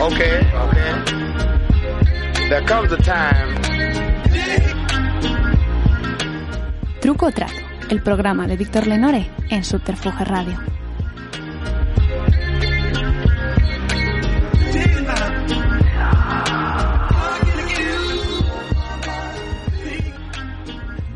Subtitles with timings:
[0.00, 0.92] Okay, okay.
[2.48, 3.54] There comes a time.
[7.00, 7.54] Truco o trato,
[7.90, 10.58] el programa de Víctor Lenore en Subterfuge Radio.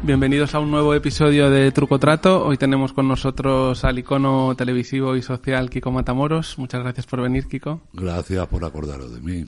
[0.09, 2.43] Bienvenidos a un nuevo episodio de Truco Trato.
[2.43, 6.59] Hoy tenemos con nosotros al icono televisivo y social Kiko Matamoros.
[6.59, 7.83] Muchas gracias por venir, Kiko.
[7.93, 9.47] Gracias por acordaros de mí.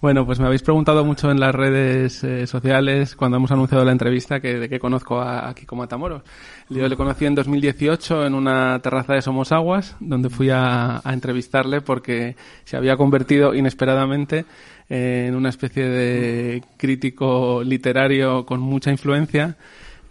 [0.00, 3.90] Bueno, pues me habéis preguntado mucho en las redes eh, sociales cuando hemos anunciado la
[3.90, 6.22] entrevista que de qué conozco a, a Kiko Matamoros.
[6.68, 11.12] Yo le conocí en 2018 en una terraza de Somos Aguas, donde fui a, a
[11.12, 14.46] entrevistarle porque se había convertido inesperadamente
[14.90, 19.56] en una especie de crítico literario con mucha influencia.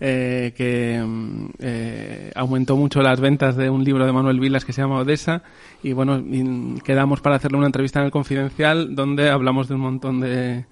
[0.01, 4.71] eh, que mm, eh, aumentó mucho las ventas de un libro de Manuel Vilas que
[4.71, 5.43] se llama Odessa
[5.83, 9.81] y bueno, y quedamos para hacerle una entrevista en el Confidencial donde hablamos de un
[9.81, 10.65] montón de,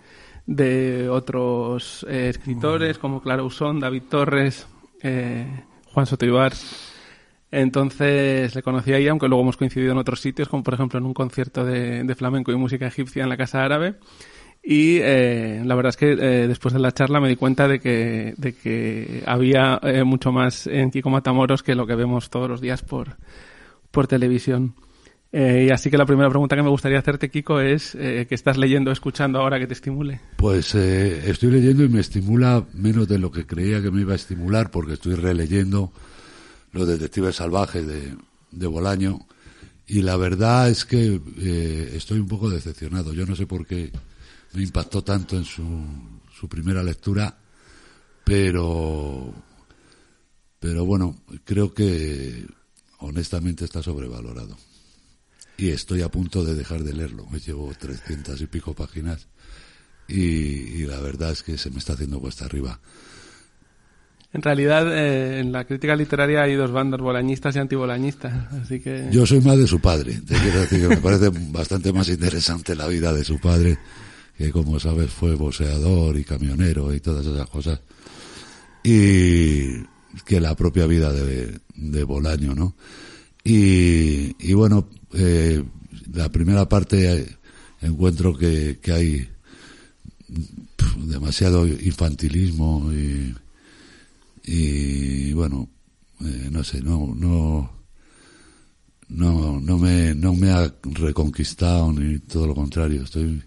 [0.45, 4.66] de otros eh, escritores como Clara Usón, David Torres,
[5.94, 6.53] Juan Sotoibar.
[7.52, 11.06] Entonces le conocí ahí, aunque luego hemos coincidido en otros sitios, como por ejemplo en
[11.06, 13.95] un concierto de, de flamenco y música egipcia en la Casa Árabe.
[14.70, 17.80] Y eh, la verdad es que eh, después de la charla me di cuenta de
[17.80, 22.50] que, de que había eh, mucho más en Kiko Matamoros que lo que vemos todos
[22.50, 23.16] los días por,
[23.92, 24.75] por televisión.
[25.31, 28.58] Eh, y así que la primera pregunta que me gustaría hacerte, Kiko, es ¿qué estás
[28.58, 30.20] leyendo escuchando ahora que te estimule?
[30.36, 34.18] Pues estoy leyendo y me estimula menos de lo que creía que me iba a
[34.18, 35.94] estimular porque estoy releyendo
[36.72, 38.16] Los Detectives Salvajes de,
[38.51, 39.25] de Bolaño
[39.88, 43.13] y la verdad es que eh, estoy un poco decepcionado.
[43.13, 43.89] Yo no sé por qué
[44.53, 45.63] me impactó tanto en su,
[46.38, 47.38] su primera lectura,
[48.25, 49.33] pero,
[50.59, 52.45] pero bueno, creo que
[53.00, 54.57] honestamente está sobrevalorado.
[55.56, 57.25] Y estoy a punto de dejar de leerlo.
[57.31, 59.27] Me llevo trescientas y pico páginas
[60.07, 62.77] y, y la verdad es que se me está haciendo cuesta arriba.
[64.38, 69.09] En realidad, eh, en la crítica literaria hay dos bandas, bolañistas y antibolañistas, así que...
[69.12, 70.14] Yo soy más de su padre.
[70.14, 73.80] Te quiero decir que me parece bastante más interesante la vida de su padre,
[74.38, 77.80] que como sabes fue boxeador y camionero y todas esas cosas,
[78.84, 79.81] y
[80.24, 82.75] que la propia vida de, de Bolaño, ¿no?
[83.44, 85.64] Y, y bueno, eh,
[86.14, 87.38] la primera parte eh,
[87.81, 89.28] encuentro que, hay
[91.08, 93.34] demasiado infantilismo y,
[94.47, 95.69] y bueno,
[96.22, 97.69] eh, no sé, no, no,
[99.09, 103.03] no, no me, no me ha reconquistado ni todo lo contrario.
[103.03, 103.44] Estoy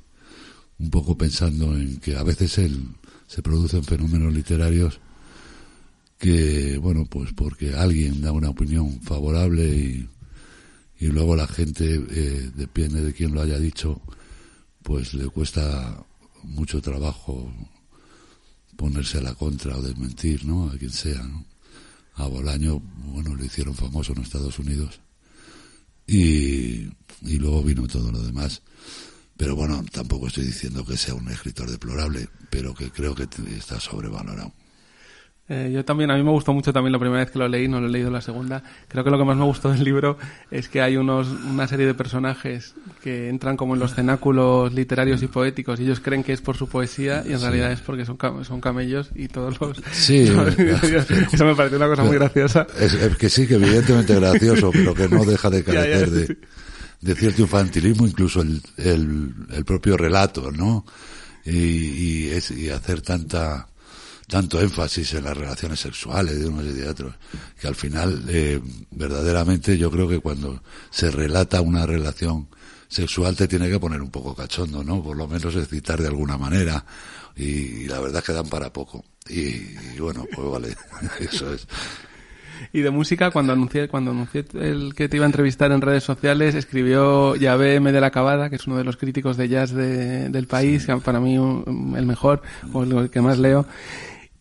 [0.78, 2.84] un poco pensando en que a veces él,
[3.27, 5.00] se producen fenómenos literarios
[6.19, 10.09] que, bueno, pues porque alguien da una opinión favorable y,
[10.99, 14.03] y luego la gente, eh, depende de quién lo haya dicho,
[14.83, 16.05] pues le cuesta
[16.43, 17.50] mucho trabajo
[18.80, 20.70] ponerse a la contra o desmentir, ¿no?
[20.70, 21.44] A quien sea, ¿no?
[22.14, 22.80] A Bolaño,
[23.12, 25.00] bueno, lo hicieron famoso en Estados Unidos.
[26.06, 26.88] Y,
[27.20, 28.62] y luego vino todo lo demás.
[29.36, 33.78] Pero bueno, tampoco estoy diciendo que sea un escritor deplorable, pero que creo que está
[33.78, 34.54] sobrevalorado.
[35.49, 37.67] Eh, yo también, a mí me gustó mucho también la primera vez que lo leí,
[37.67, 38.62] no lo he leído la segunda.
[38.87, 40.17] Creo que lo que más me gustó del libro
[40.53, 45.23] es que hay unos, una serie de personajes que entran como en los cenáculos literarios
[45.25, 48.05] y poéticos y ellos creen que es por su poesía y en realidad es porque
[48.06, 49.83] son, cam- son camellos y todos los...
[49.91, 51.05] Sí, todos- claro.
[51.33, 52.69] Eso me pareció una cosa muy graciosa.
[52.78, 56.09] Es, es que sí, que evidentemente gracioso, pero que no deja de Ya, ya, carecer
[56.11, 56.15] sí.
[56.15, 56.37] de,
[57.01, 60.84] de cierto infantilismo, incluso el, el, el propio relato, ¿no?
[61.45, 63.66] Y, y, es, y hacer tanta
[64.30, 67.15] tanto énfasis en las relaciones sexuales de unos y de otros,
[67.60, 68.60] que al final, eh,
[68.92, 72.48] verdaderamente, yo creo que cuando se relata una relación
[72.88, 75.03] sexual te tiene que poner un poco cachondo, ¿no?
[75.03, 76.84] Por lo menos excitar de alguna manera.
[77.36, 79.04] Y, y la verdad es que dan para poco.
[79.28, 80.76] Y, y bueno, pues vale,
[81.21, 81.66] eso es.
[82.72, 86.04] Y de música, cuando anuncié, cuando anuncié el que te iba a entrevistar en redes
[86.04, 87.91] sociales, escribió Yahvé M.
[87.91, 90.94] de la Cabada, que es uno de los críticos de jazz de- del país, que
[90.98, 92.42] para mí un- el mejor,
[92.74, 93.66] o el que más leo.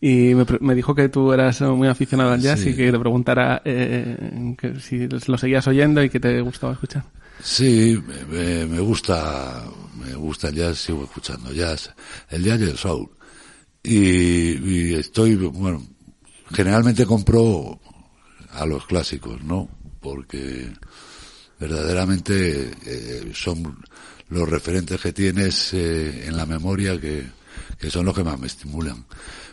[0.00, 2.70] Y me, me dijo que tú eras muy aficionado al jazz Sí.
[2.70, 7.04] y que te preguntara eh, que si lo seguías oyendo y que te gustaba escuchar.
[7.42, 9.62] Sí, me, me- me gusta,
[10.02, 11.90] me gusta el jazz, sigo escuchando jazz,
[12.30, 13.08] el jazz y el soul.
[13.82, 13.98] Y,
[14.90, 15.82] y estoy, bueno,
[16.52, 17.78] generalmente compro
[18.52, 19.68] a los clásicos, ¿no?
[20.00, 20.70] Porque
[21.58, 23.76] verdaderamente eh, son
[24.28, 27.24] los referentes que tienes eh, en la memoria que,
[27.78, 29.04] que son los que más me estimulan.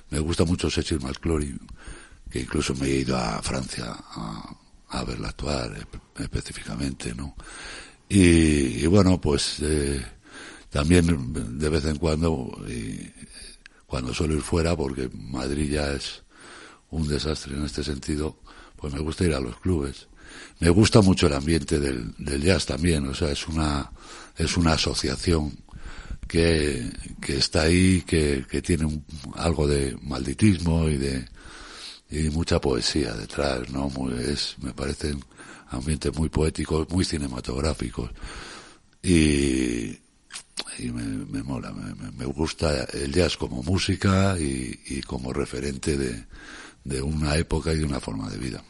[0.09, 1.57] Me gusta mucho Cecil McClory,
[2.29, 4.55] que incluso me he ido a Francia a,
[4.89, 7.35] a verla actuar espe- específicamente, ¿no?
[8.09, 10.01] Y, bueno, pues eh,
[10.69, 12.57] también de vez en cuando,
[13.85, 16.23] cuando suelo ir fuera, porque Madrid ya es
[16.89, 18.39] un desastre en este sentido,
[18.77, 20.07] pues me gusta ir a los clubes.
[20.59, 23.91] Me gusta mucho el ambiente del, del jazz también, o sea, es una,
[24.37, 25.53] es una asociación
[26.27, 26.91] que,
[27.21, 29.03] que está ahí, que, que tiene un-
[29.35, 31.25] algo de malditismo y de,
[32.09, 33.89] y mucha poesía detrás, ¿no?
[33.89, 35.23] Muy- es, me parecen
[35.69, 38.11] ambientes muy poéticos, muy cinematográficos.
[39.03, 39.97] Y,
[40.79, 45.97] y me, me mola, me, me- gusta el jazz como música y, y como referente
[45.97, 46.25] de,
[46.83, 48.63] de una época y de una forma de vida.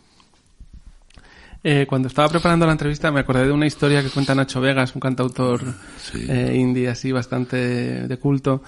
[1.63, 4.93] Eh, cuando estaba preparando la entrevista me acordé de una historia que cuenta Nacho Vegas,
[4.95, 5.61] un cantautor
[5.97, 6.25] Sí.
[6.29, 7.57] eh, indie así bastante
[8.07, 8.61] de culto,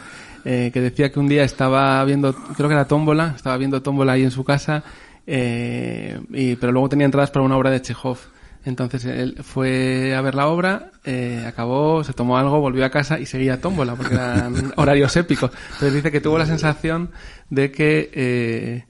[0.43, 4.13] eh, que decía que un día estaba viendo, creo que era Tómbola, estaba viendo Tómbola
[4.13, 4.83] ahí en su casa,
[5.27, 8.17] y, pero luego tenía entradas para una obra de Chekhov.
[8.65, 13.17] Entonces él fue a ver la obra, eh, acabó, se tomó algo, volvió a casa
[13.19, 15.51] y seguía Tómbola, porque eran horarios épicos.
[15.73, 17.11] Entonces dice que tuvo la sensación
[17.49, 18.09] de que...
[18.13, 18.83] Eh,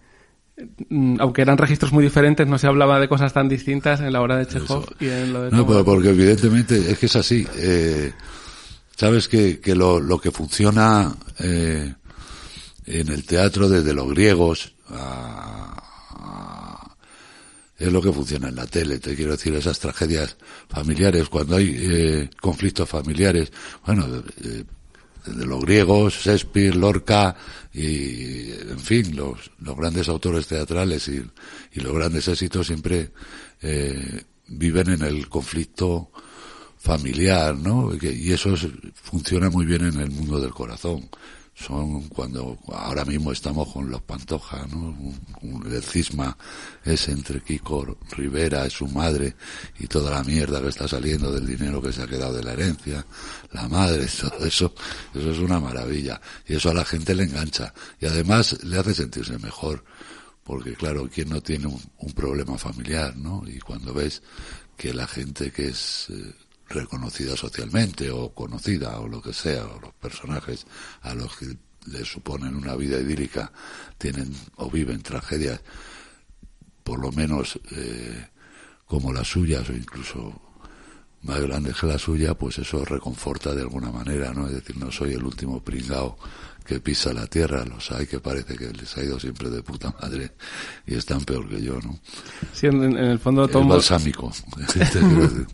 [1.20, 4.38] aunque eran registros muy diferentes, no se hablaba de cosas tan distintas en la obra
[4.38, 7.48] de Chekhov y en lo de No, pero porque evidentemente es que es así.
[7.58, 8.12] Eh,
[8.96, 11.94] Sabes que, que lo, lo que funciona eh,
[12.86, 15.82] en el teatro desde los griegos a-
[16.20, 16.96] a-
[17.78, 19.00] es lo que funciona en la tele.
[19.00, 20.36] Te quiero decir, esas tragedias
[20.68, 23.54] familiares, cuando hay eh, conflictos familiares,
[23.86, 24.06] bueno,
[25.26, 27.36] desde los griegos, Shakespeare, Lorca
[27.74, 31.24] y, en fin, los, los grandes autores teatrales y,
[31.74, 33.12] y los grandes éxitos siempre
[33.62, 36.12] eh, viven en el conflicto
[36.78, 37.92] familiar, ¿no?
[38.02, 41.10] Y eso es- funciona muy bien en el mundo del corazón.
[41.60, 44.96] Son cuando ahora mismo estamos con los Pantoja, ¿no?
[45.70, 46.38] El cisma
[46.86, 49.36] es entre Kiko Rivera y su madre
[49.78, 52.54] y toda la mierda que está saliendo del dinero que se ha quedado de la
[52.54, 53.06] herencia,
[53.52, 54.74] la madre, todo eso,
[55.14, 56.22] eso es una maravilla.
[56.48, 57.74] Y eso a la gente le engancha.
[58.00, 59.84] Y además le hace sentirse mejor.
[60.46, 63.44] Porque claro, ¿quién no tiene un, un problema familiar, no?
[63.46, 64.24] Y cuando ves
[64.78, 66.34] que la gente que es eh,
[66.70, 70.66] reconocida socialmente o conocida o lo que sea, o los personajes
[71.02, 71.58] a los que
[71.88, 73.52] les suponen una vida idílica
[73.98, 75.62] tienen o viven tragedias
[76.84, 78.28] por lo menos eh,
[78.86, 80.42] como las suyas o incluso
[81.22, 84.48] más grandes que la suya, pues eso reconforta de alguna manera, ¿no?
[84.48, 86.18] Es decir, no soy el último pringao
[86.70, 89.92] que pisa la tierra, los hay que parece que les ha ido siempre de puta
[90.02, 90.32] madre
[90.86, 91.98] y están peor que yo, ¿no?
[92.54, 93.76] Sí, en, en el fondo Es Tómbola...
[93.78, 94.32] balsámico.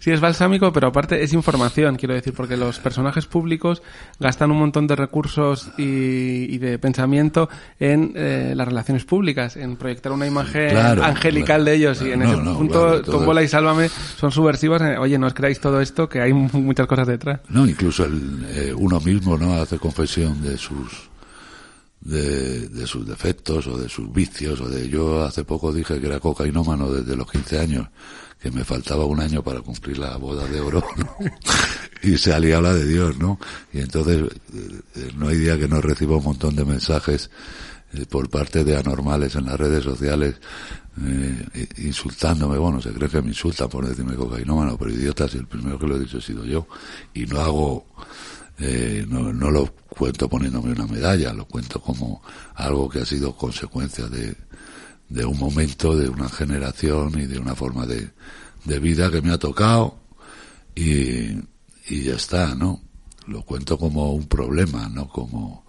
[0.00, 3.82] Sí, es balsámico, pero aparte es información, quiero decir, porque los personajes públicos
[4.18, 7.48] gastan un montón de recursos y, y de pensamiento
[7.78, 11.64] en eh, las relaciones públicas, en proyectar una imagen Claro, angelical claro.
[11.64, 12.02] de ellos.
[12.02, 14.82] y en No, ese no, punto, todo es- y Sálvame son subversivos.
[14.82, 17.38] en, Oye, no os creáis todo esto, que hay mu- muchas cosas detrás.
[17.48, 21.10] No, incluso el, eh, uno mismo no hace confesión de sus
[22.00, 26.06] de, de sus defectos o de sus vicios o de yo hace poco dije que
[26.06, 27.88] era cocainómano desde los 15 años
[28.40, 30.84] que me faltaba un año para cumplir la boda de oro
[32.02, 33.38] y se alía la de Dios no
[33.72, 37.30] y entonces eh, no hay día que no reciba un montón de mensajes
[37.92, 40.40] eh, por parte de anormales en las redes sociales
[41.00, 45.46] eh, insultándome, bueno, se cree que me insultan por decirme cocainómano, pero idiota, si el
[45.46, 46.66] primero que lo he dicho he sido yo,
[47.14, 47.86] y no hago,
[48.64, 52.22] eh, no, no lo cuento poniéndome una medalla, lo cuento como
[52.54, 54.36] algo que ha sido consecuencia de,
[55.08, 58.10] de un momento, de una generación y de una forma de,
[58.64, 59.96] de vida que me ha tocado
[60.76, 61.32] y,
[61.88, 62.80] y ya está, ¿no?
[63.26, 65.64] Lo cuento como un problema, no como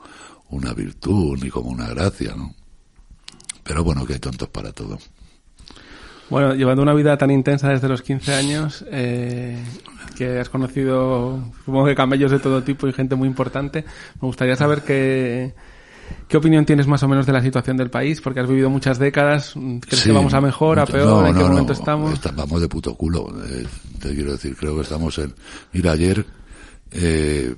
[0.50, 2.54] una virtud ni como una gracia, ¿no?
[3.64, 5.00] Pero bueno, que hay tontos para todo.
[6.30, 9.64] Bueno, llevando una vida tan intensa desde los 15 años, eh,
[10.16, 13.84] que has conocido, supongo que camellos de todo tipo y gente muy importante,
[14.22, 15.54] me gustaría saber qué,
[16.28, 18.98] qué opinión tienes más o menos de la situación del país, porque has vivido muchas
[19.00, 19.54] décadas.
[19.82, 21.08] ¿Crees Sí, que vamos a mejor, a peor?
[21.08, 22.14] no, ¿En qué no, momento no, estamos?
[22.14, 23.28] está- vamos de puto culo.
[23.48, 23.66] eh,
[24.00, 25.34] te quiero decir, creo que estamos en...
[25.72, 26.26] Mira, ayer
[26.92, 27.56] eh,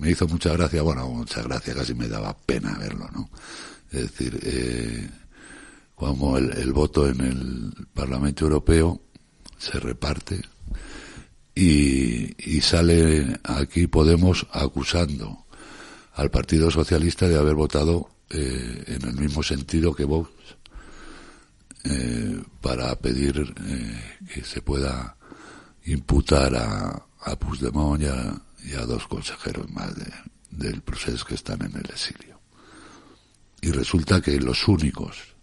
[0.00, 3.28] me hizo mucha gracia, bueno, mucha gracia, casi me daba pena verlo, ¿no?
[3.92, 5.08] Es decir, eh,
[5.96, 9.00] como el, el voto en el Parlamento Europeo
[9.58, 10.40] se reparte
[11.56, 15.46] y, sale aquí Podemos acusando
[16.14, 20.30] al Partido Socialista de haber votado eh, en el mismo sentido que Vox
[21.84, 25.16] eh, para pedir eh, que se pueda
[25.86, 27.38] imputar a, a,
[28.64, 30.12] y a dos consejeros más de,
[30.50, 32.40] del proceso que están en el exilio.
[33.62, 35.35] Y resulta que los únicos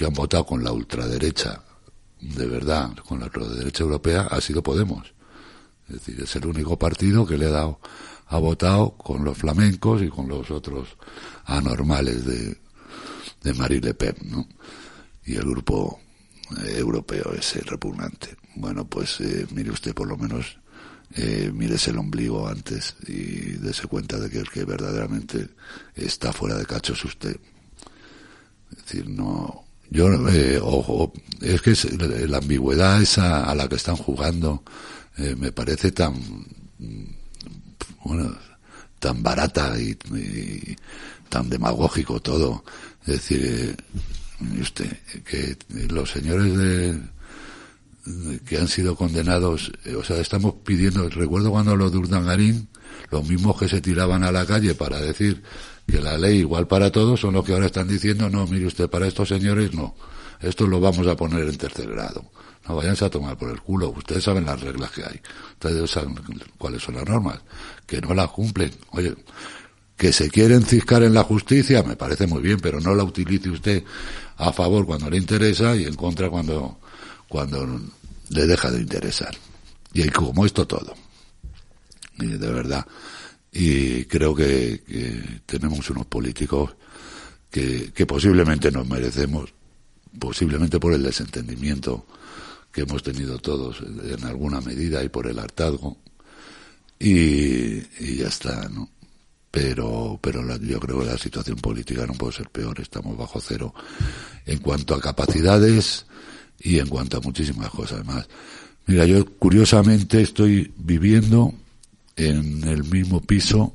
[0.00, 1.62] que han votado con la ultraderecha,
[2.22, 5.12] de verdad, con la ultraderecha europea, ha sido Podemos.
[5.86, 7.80] Es decir, es el único partido que le ha dado,
[8.28, 10.96] ha votado con los flamencos y con los otros
[11.44, 12.56] anormales de,
[13.42, 14.48] de Marie Le Pen, ¿no?
[15.26, 16.00] Y el grupo
[16.62, 18.38] eh, europeo ese repugnante.
[18.54, 20.58] Bueno, pues eh, mire usted por lo menos,
[21.14, 25.50] eh, mírese el ombligo antes y dése cuenta de que el que verdaderamente
[25.94, 27.36] está fuera de cacho es usted.
[28.70, 31.86] Es decir, no, yo, eh, ojo, es que es,
[32.28, 34.62] la ambigüedad esa a la que están jugando
[35.18, 36.14] eh, me parece tan,
[38.04, 38.36] bueno,
[38.98, 39.96] tan barata y,
[41.28, 42.64] tan demagógico todo.
[43.02, 44.90] Es decir, eh, usted,
[45.24, 45.56] que
[45.88, 46.92] los señores de,
[48.04, 52.68] de que han sido condenados, eh, o sea, estamos pidiendo, recuerdo cuando los de Urdangarín,
[53.10, 55.42] los mismos que se tiraban a la calle para decir
[55.86, 58.88] que la ley igual para todos son los que ahora están diciendo, no, mire usted,
[58.88, 59.94] para estos señores no,
[60.40, 62.24] esto lo vamos a poner en tercer grado.
[62.68, 65.20] No váyanse a tomar por el culo, ustedes saben las reglas que hay,
[65.52, 66.14] ustedes saben
[66.58, 67.40] cuáles son las normas,
[67.86, 68.70] que no las cumplen.
[68.90, 69.14] Oye,
[69.96, 73.50] que se quieren ciscar en la justicia, me parece muy bien, pero no la utilice
[73.50, 73.84] usted
[74.36, 76.78] a favor cuando le interesa y en contra cuando,
[77.28, 77.80] cuando
[78.30, 79.36] le deja de interesar.
[79.92, 80.94] Y como esto todo.
[82.16, 82.86] De verdad.
[83.52, 86.70] Y creo que, que tenemos unos políticos
[87.50, 89.52] que, posiblemente nos merecemos,
[90.18, 92.06] posiblemente por el desentendimiento
[92.72, 95.98] que hemos tenido todos en alguna medida y por el hartazgo.
[96.98, 98.88] Y, y ya está, ¿no?
[99.50, 102.78] Pero, pero la, yo creo que la situación política no puede ser peor.
[102.80, 103.74] Estamos bajo cero
[104.46, 106.06] en cuanto a capacidades
[106.60, 108.28] y en cuanto a muchísimas cosas más.
[108.86, 111.52] Mira, yo curiosamente estoy viviendo
[112.28, 113.74] en el mismo piso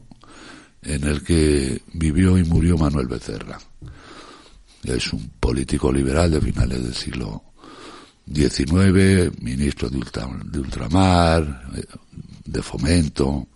[0.83, 3.57] en el que vivió y murió Manuel Becerra.
[4.83, 7.43] Es un político liberal de finales del siglo
[8.31, 11.63] XIX, ministro de, ultra, de ultramar,
[12.45, 13.47] de fomento,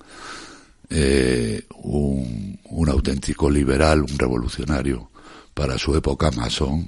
[0.89, 5.12] eh, un, un, auténtico liberal, un revolucionario
[5.53, 6.88] para su época, masón,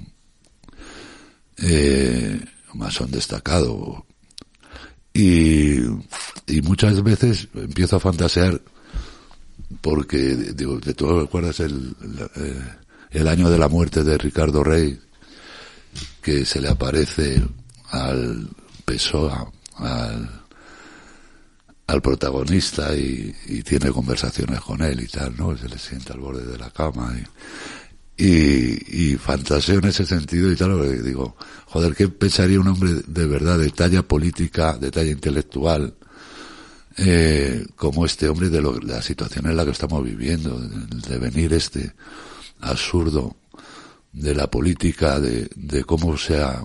[1.58, 2.40] eh,
[2.74, 4.04] masón destacado.
[5.14, 5.80] Y,
[6.46, 8.60] y muchas veces empiezo a fantasear
[9.80, 10.18] porque,
[10.54, 11.94] digo, de todo recuerdas el,
[12.36, 12.62] el,
[13.10, 14.98] el año de la muerte de Ricardo Rey,
[16.22, 17.42] que se le aparece
[17.90, 18.48] al
[18.84, 19.32] PSOE,
[19.76, 20.42] al,
[21.86, 25.56] al protagonista y, y, tiene conversaciones con él y tal, ¿no?
[25.56, 27.24] Se le sienta al borde de la cama y,
[28.16, 33.26] y, y fantaseo en ese sentido y tal, digo, joder, ¿qué pensaría un hombre de
[33.26, 35.94] verdad de talla política, de talla intelectual,
[36.98, 41.52] eh, como este hombre de, lo, la situación en la que estamos viviendo, el devenir
[41.54, 41.94] este
[42.60, 43.36] absurdo
[44.12, 46.62] de la política, de, de cómo se ha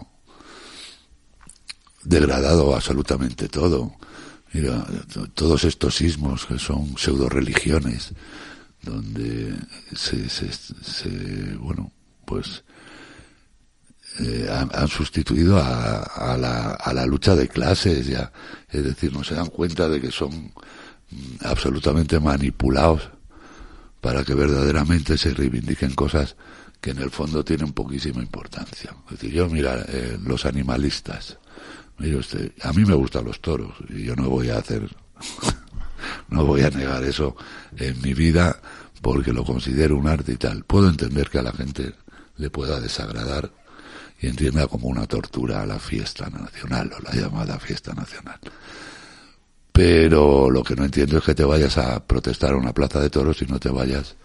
[2.04, 3.94] degradado absolutamente todo.
[4.54, 4.86] Mira,
[5.34, 8.14] todos estos sismos que son pseudo religiones,
[8.88, 9.56] donde
[9.96, 11.92] se, se, bueno,
[12.26, 12.64] pues
[14.20, 18.32] eh, han, sustituido a, a, la, a, la, lucha de clases ya,
[18.70, 20.52] es decir, no se dan cuenta de que son
[21.42, 23.10] absolutamente manipulados
[24.02, 26.36] para que verdaderamente se reivindiquen cosas
[26.82, 28.96] que en el fondo tienen poquísima importancia.
[29.06, 31.38] Es decir, yo mira, eh, los animalistas,
[32.00, 32.20] Mire
[32.62, 34.88] a mí me gustan los toros y yo no voy a hacer,
[36.30, 37.36] no voy a negar eso
[37.78, 38.60] en mi vida
[39.02, 40.64] porque lo considero un arte y tal.
[40.64, 41.94] Puedo entender que a la gente
[42.38, 43.52] le pueda desagradar
[44.20, 48.40] y entienda como una tortura a la fiesta nacional o la llamada fiesta nacional.
[49.72, 53.12] Pero lo que no entiendo es que te vayas a protestar a una plaza de
[53.12, 54.16] toros y no te vayas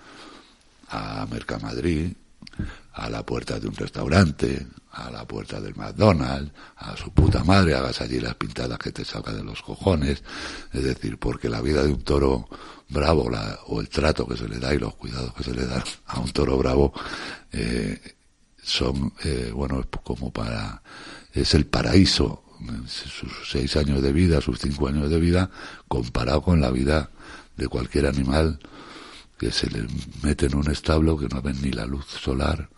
[0.88, 2.12] a Mercamadrid,
[2.94, 7.74] a la puerta de un restaurante, a la puerta del McDonald's, a su puta madre,
[7.74, 10.22] hagas allí las pintadas que te saca de los cojones,
[10.72, 12.48] es decir, porque la vida de un toro
[12.88, 15.66] bravo, la, o el trato que se le da y los cuidados que se le
[15.66, 16.92] dan a un toro bravo,
[17.50, 17.98] eh,
[18.62, 20.82] son, eh, bueno, como para,
[21.32, 22.44] es el paraíso,
[22.86, 25.50] sus seis años de vida, sus cinco años de vida,
[25.88, 27.10] comparado con la vida
[27.56, 28.60] de cualquier animal
[29.38, 29.86] que se le
[30.22, 32.68] mete en un establo que no ven ni la luz solar.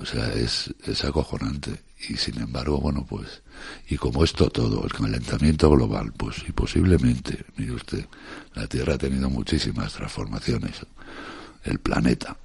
[0.00, 1.82] O sea, es, es acojonante.
[2.08, 3.42] Y sin embargo, bueno, pues,
[3.88, 8.06] y como esto todo, el calentamiento global, pues, y posiblemente, mire usted,
[8.54, 10.86] la Tierra ha tenido muchísimas transformaciones.
[11.64, 12.36] El planeta.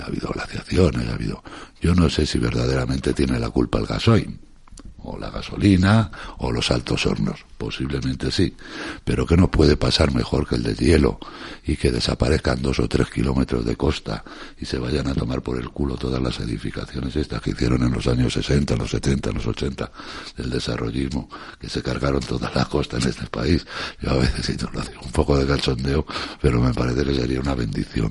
[0.00, 1.42] Ha habido glaciaciones, ha habido.
[1.80, 4.38] Yo no sé si verdaderamente tiene la culpa el gasoil
[5.02, 8.54] o la gasolina o los altos hornos, posiblemente sí,
[9.04, 11.18] pero que no puede pasar mejor que el de hielo
[11.64, 14.24] y que desaparezcan dos o tres kilómetros de costa
[14.58, 17.92] y se vayan a tomar por el culo todas las edificaciones estas que hicieron en
[17.92, 19.90] los años 60, los 70, los 80
[20.36, 21.28] del desarrollismo,
[21.60, 23.66] que se cargaron toda la costa en este país.
[24.00, 26.06] Yo a veces lo digo un poco de cachondeo,
[26.40, 28.10] pero me parece que sería una bendición.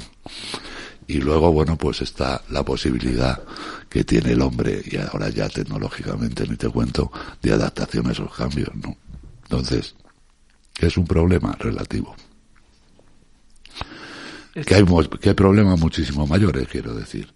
[1.08, 3.42] Y luego, bueno, pues está la posibilidad
[3.90, 7.12] que tiene el hombre, y ahora ya tecnológicamente ni te cuento,
[7.42, 8.96] de adaptación a esos cambios, ¿no?
[9.44, 9.96] Entonces,
[10.80, 12.16] es un problema relativo.
[14.66, 14.84] Que hay,
[15.22, 17.34] que hay problemas muchísimo mayores, quiero decir.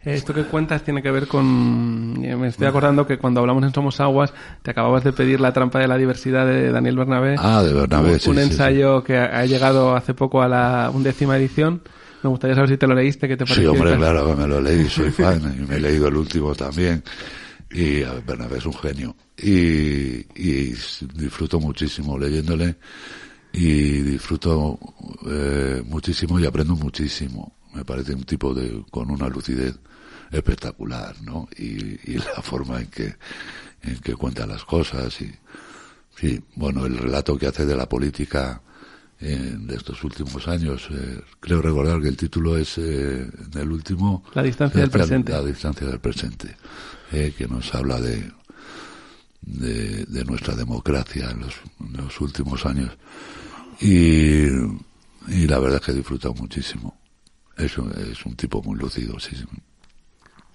[0.00, 2.18] Esto que cuentas tiene que ver con...
[2.24, 4.32] Eh, me estoy acordando que cuando hablamos en Somos Aguas
[4.62, 7.36] te acababas de pedir La trampa de la diversidad de Daniel Bernabé.
[7.38, 10.90] Ah, de Bernabé, un, sí, Un sí, ensayo que ha llegado hace poco a la
[10.94, 11.82] undécima edición.
[12.22, 13.72] Me gustaría saber si te lo leíste, ¿qué te pareció?
[13.72, 16.54] Sí, hombre, claro que me lo leí, soy fan, y me he leído el último
[16.54, 17.02] también.
[17.70, 19.14] Y Bernabé es un genio.
[19.36, 20.74] Y, y
[21.14, 22.76] disfruto muchísimo leyéndole
[23.52, 24.78] y disfruto
[25.26, 27.52] eh, muchísimo y aprendo muchísimo.
[27.74, 29.78] Me parece un tipo de con una lucidez
[30.30, 31.48] espectacular, ¿no?
[31.56, 33.14] Y, y la forma en que
[33.82, 35.32] en que cuenta las cosas y
[36.16, 38.60] sí, bueno, el relato que hace de la política
[39.20, 40.88] de estos últimos años.
[40.90, 44.24] Eh, creo recordar que el título es eh, del último.
[44.34, 45.32] La distancia del presente.
[45.32, 46.56] La distancia del presente,
[47.12, 48.30] eh, que nos habla de,
[49.42, 52.96] de, de nuestra democracia en los, en los, últimos años.
[53.80, 54.46] Y,
[55.28, 56.96] y la verdad es que he disfrutado muchísimo.
[57.56, 59.36] Es un, es un tipo muy lucido, sí.
[59.36, 59.44] Sí,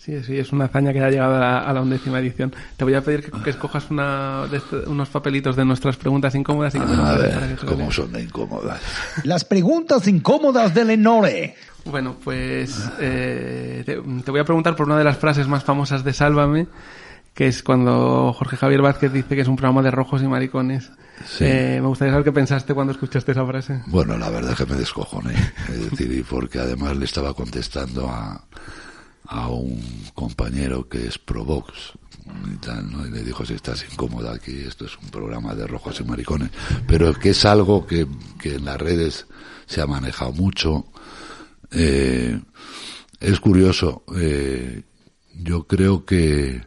[0.03, 2.53] sí, es una hazaña que ha llegado a la, a la undécima edición.
[2.75, 6.36] Te voy a pedir que, que escojas una de este, unos papelitos de nuestras preguntas
[6.36, 8.81] incómodas y que te a ver, ¿cómo son de incómodas?
[9.24, 11.55] Las preguntas incómodas de Lenore.
[11.85, 16.03] Bueno, pues eh, te, te, voy a preguntar por una de las frases más famosas
[16.03, 16.68] de Sálvame,
[17.33, 20.92] que es cuando Jorge Javier Vázquez dice que es un programa de rojos y maricones.
[21.25, 21.46] Sí.
[21.46, 23.81] Eh, me gustaría saber qué pensaste cuando escuchaste esa frase.
[23.87, 25.35] Bueno, la verdad es que me descojoné.
[25.70, 28.44] Es decir, y porque además le estaba contestando a
[29.25, 29.81] a un
[30.14, 31.94] compañero que es Provox
[32.51, 33.05] y tal, ¿no?
[33.05, 36.51] Y le dijo, si estás incómoda aquí, esto es un programa de rojos y maricones.
[36.88, 38.07] Pero que es algo que,
[38.40, 39.27] que en las redes
[39.66, 40.86] se ha manejado mucho.
[41.72, 42.40] Eh,
[43.20, 44.83] es curioso, eh,
[45.33, 46.62] yo creo que,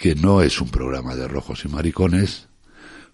[0.00, 2.48] que no es un programa de rojos y maricones,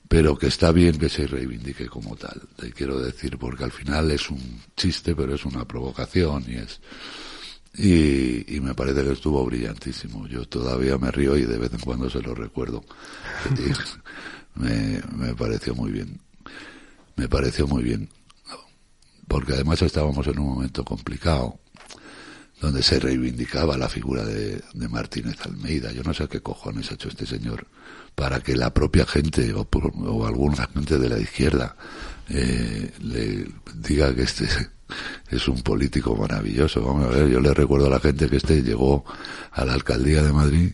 [0.08, 2.42] pero que está bien que se reivindique como tal.
[2.56, 6.80] Te quiero decir, porque al final es un chiste, pero es una provocación y es,
[7.76, 10.26] y, y, me parece que estuvo brillantísimo.
[10.28, 12.84] Yo todavía me río y de vez en cuando se lo recuerdo.
[14.54, 16.20] me, me pareció muy bien.
[17.16, 18.08] Me pareció muy bien.
[19.26, 21.58] Porque además estábamos en un momento complicado
[22.60, 25.92] donde se reivindicaba la figura de, Martínez Almeida.
[25.92, 27.66] Yo no sé qué cojones ha hecho este señor
[28.14, 31.76] para que la propia gente o, por, o alguna gente de la izquierda
[32.28, 34.48] eh, le diga que este
[35.30, 36.82] es un político maravilloso.
[36.82, 39.04] Vamos a ver, yo le recuerdo a la gente que este llegó
[39.52, 40.72] a la alcaldía de Madrid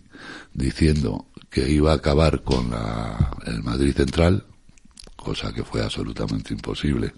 [0.53, 4.45] diciendo que iba a acabar con la, el Madrid Central,
[5.17, 7.13] cosa que fue absolutamente imposible,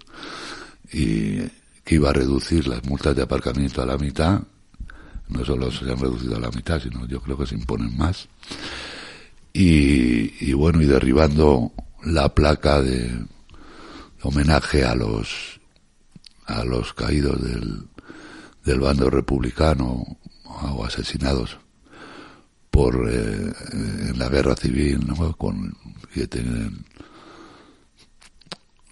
[0.91, 1.41] y
[1.83, 4.41] que iba a reducir las multas de aparcamiento a la mitad.
[5.33, 8.27] No solo se han reducido a la mitad, sino yo creo que se imponen más.
[9.51, 11.71] Y, y bueno, y derribando
[12.03, 13.11] la placa de
[14.21, 15.59] homenaje a los
[16.45, 17.83] a los caídos del,
[18.65, 20.05] del bando republicano
[20.45, 21.57] o asesinados
[22.69, 25.33] por eh, en la guerra civil ¿no?
[25.37, 25.73] con
[26.13, 26.85] que tienen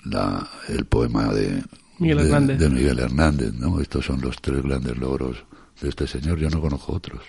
[0.05, 1.63] la, el poema de
[1.99, 2.59] Miguel, de, Hernández.
[2.59, 5.43] de Miguel Hernández no estos son los tres grandes logros
[5.89, 7.21] este señor yo no conozco otros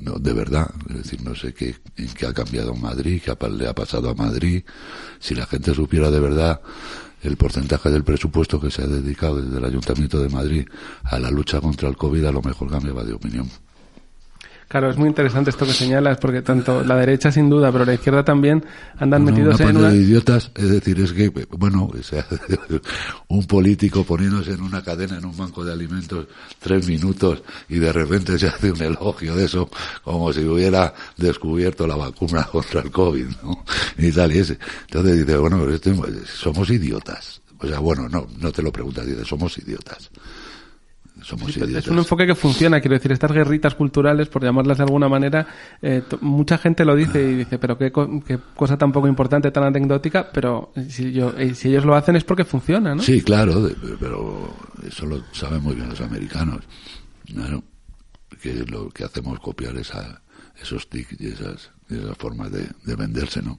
[0.00, 1.76] no, de verdad, es decir, no sé qué,
[2.16, 4.64] qué ha cambiado Madrid, qué le ha pasado a Madrid,
[5.18, 6.60] si la gente supiera de verdad
[7.22, 10.66] el porcentaje del presupuesto que se ha dedicado desde el Ayuntamiento de Madrid
[11.02, 13.50] a la lucha contra el COVID, a lo mejor cambiaba de opinión.
[14.68, 17.94] Claro, es muy interesante esto que señalas, porque tanto la derecha sin duda, pero la
[17.94, 18.64] izquierda también
[18.98, 19.90] andan no, metidos una en una...
[19.90, 22.26] de idiotas, es decir, es que, bueno, o sea,
[23.28, 26.26] un político poniéndose en una cadena, en un banco de alimentos,
[26.58, 29.70] tres minutos, y de repente se hace un elogio de eso,
[30.02, 33.64] como si hubiera descubierto la vacuna contra el COVID, ¿no?
[33.98, 34.58] Y tal, y ese.
[34.86, 35.94] Entonces dice, bueno, pero este,
[36.26, 40.10] somos idiotas O sea, bueno, no, no te lo preguntas, dices, somos idiotas.
[41.26, 41.84] Somos Sí, idiotas.
[41.86, 45.46] es un enfoque que funciona, quiero decir, estas guerritas culturales, por llamarlas de alguna manera,
[45.82, 49.50] eh, mucha gente lo dice y dice, pero qué, co- qué cosa tan poco importante,
[49.50, 53.02] tan anecdótica, pero si, yo, eh, si ellos lo hacen es porque funciona, ¿no?
[53.02, 54.54] Sí, claro, de- pero
[54.86, 56.60] eso lo saben muy bien los americanos.
[57.26, 57.64] Claro,
[58.40, 60.22] que lo que hacemos es copiar esa,
[60.62, 63.58] esos tics y esas, esas formas de, de venderse, ¿no?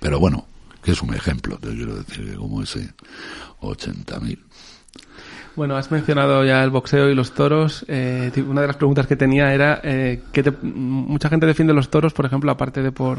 [0.00, 0.46] Pero bueno,
[0.84, 2.90] que es un ejemplo, te quiero decir, que como ese
[3.60, 4.38] 80.000.
[5.56, 7.84] Bueno, has mencionado ya el boxeo y los toros.
[7.88, 11.88] Eh, una de las preguntas que tenía era eh, que te- mucha gente defiende los
[11.88, 13.18] toros, por ejemplo, aparte de por,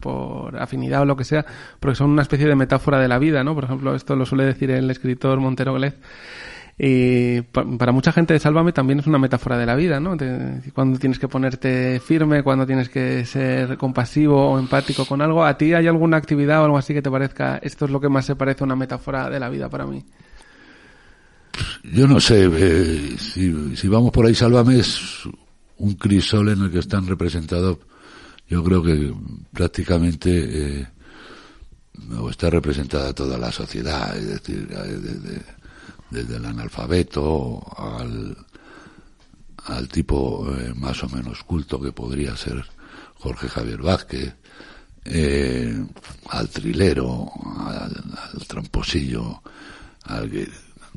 [0.00, 1.44] por afinidad o lo que sea,
[1.80, 3.54] porque son una especie de metáfora de la vida, ¿no?
[3.54, 5.94] Por ejemplo, esto lo suele decir el escritor Montero Glez.
[6.78, 10.16] Y pa- para mucha gente, Sálvame también es una metáfora de la vida, ¿no?
[10.16, 15.44] De- cuando tienes que ponerte firme, cuando tienes que ser compasivo o empático con algo.
[15.44, 18.08] ¿A ti hay alguna actividad o algo así que te parezca, esto es lo que
[18.08, 20.02] más se parece a una metáfora de la vida para mí?
[21.82, 25.22] Yo no sé, eh, si, vamos por ahí, Sálvame es
[25.78, 27.78] un crisol en el que están representados,
[28.48, 29.12] yo creo que
[29.52, 30.88] prácticamente eh,
[32.30, 35.42] está representada toda la sociedad, es decir, desde,
[36.10, 38.36] desde el analfabeto al,
[39.66, 42.64] al tipo eh, más o menos culto que podría ser
[43.16, 44.34] Jorge Javier Vázquez,
[45.04, 45.84] eh,
[46.30, 47.30] al trilero,
[47.66, 47.92] al,
[48.32, 49.42] al tramposillo,
[50.04, 50.48] al que,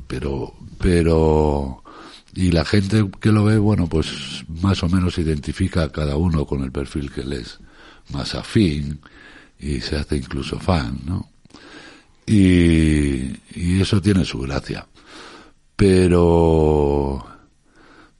[0.08, 1.84] pero, pero,
[2.34, 6.46] y la gente que lo ve, bueno, pues más o menos identifica a cada uno
[6.46, 7.58] con el perfil que le es
[8.10, 9.00] más afín
[9.60, 11.30] y se hace incluso fan, ¿no?
[12.26, 14.86] Y, y eso tiene su gracia.
[15.76, 17.24] Pero,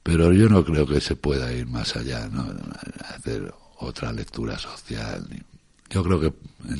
[0.01, 2.45] pero yo no creo que se pueda ir más allá, ¿no?
[3.15, 5.27] Hacer otra lectura social.
[5.89, 6.33] Yo creo que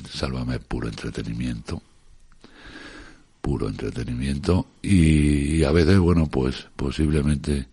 [0.09, 1.81] Sálvame puro entretenimiento.
[3.41, 4.67] Puro entretenimiento.
[4.81, 7.67] Y, a veces, bueno, pues posiblemente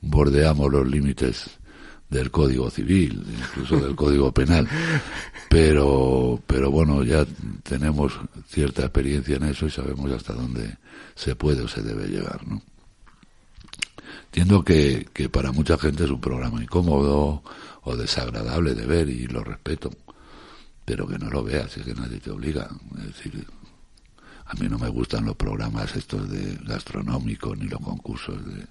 [0.00, 1.50] bordeamos los límites
[2.08, 4.68] del Código Civil, incluso del Código Penal.
[5.48, 7.26] Pero, pero bueno, ya
[7.62, 8.12] tenemos
[8.48, 10.76] cierta experiencia en eso y sabemos hasta dónde
[11.14, 12.62] se puede o se debe llegar, ¿no?
[14.26, 17.42] Entiendo que, que para mucha gente es un programa incómodo
[17.82, 19.90] o desagradable de ver y lo respeto,
[20.84, 22.68] pero que no lo veas, es que nadie te obliga.
[22.98, 23.44] Es decir,
[24.50, 28.66] a mí no me gustan los programas estos de gastronómicos, ni los concursos de,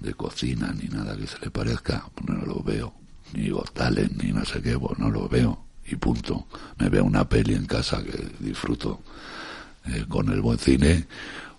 [0.00, 2.92] de cocina, ni nada que se le parezca, pues no lo veo.
[3.32, 5.64] Ni Got Talent, ni no sé qué, pues no lo veo.
[5.86, 6.46] Y punto.
[6.78, 9.00] Me veo una peli en casa que disfruto
[9.86, 11.06] eh, con el buen cine,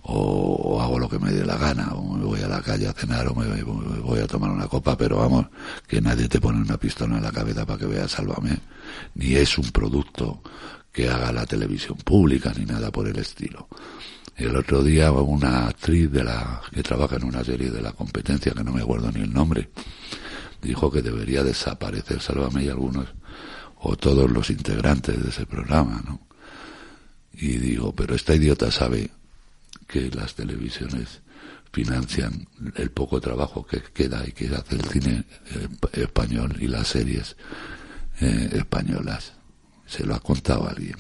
[0.04, 2.94] o, hago lo que me dé la gana, o me voy a la calle a
[2.94, 5.48] cenar, o me, me voy a tomar una copa, pero vamos,
[5.88, 8.60] que nadie te pone una pistola en la cabeza para que veas Sálvame,
[9.16, 10.44] ni es un producto
[10.96, 13.68] que haga la televisión pública, ni nada por el estilo.
[14.38, 18.54] El otro día una actriz de la que trabaja en una serie de la competencia,
[18.54, 19.70] que no me acuerdo ni el nombre,
[20.62, 23.08] dijo que debería desaparecer Sálvame y algunos
[23.82, 26.22] o todos los integrantes de ese programa, ¿no?
[27.34, 29.12] Y digo, pero esta idiota sabe
[29.88, 31.22] que las televisiones
[31.74, 36.88] financian el poco trabajo que queda y que hace el cine eh, español y las
[36.88, 37.36] series
[38.22, 39.34] eh, españolas.
[39.86, 40.96] Se lo ha contado alguien.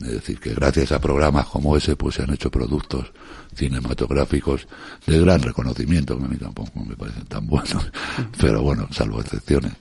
[0.00, 3.12] Es decir, que gracias a programas como ese, pues se han hecho productos
[3.54, 4.66] cinematográficos
[5.06, 7.90] de gran reconocimiento, que a mí tampoco me parecen tan buenos,
[8.40, 9.72] pero bueno, salvo excepciones.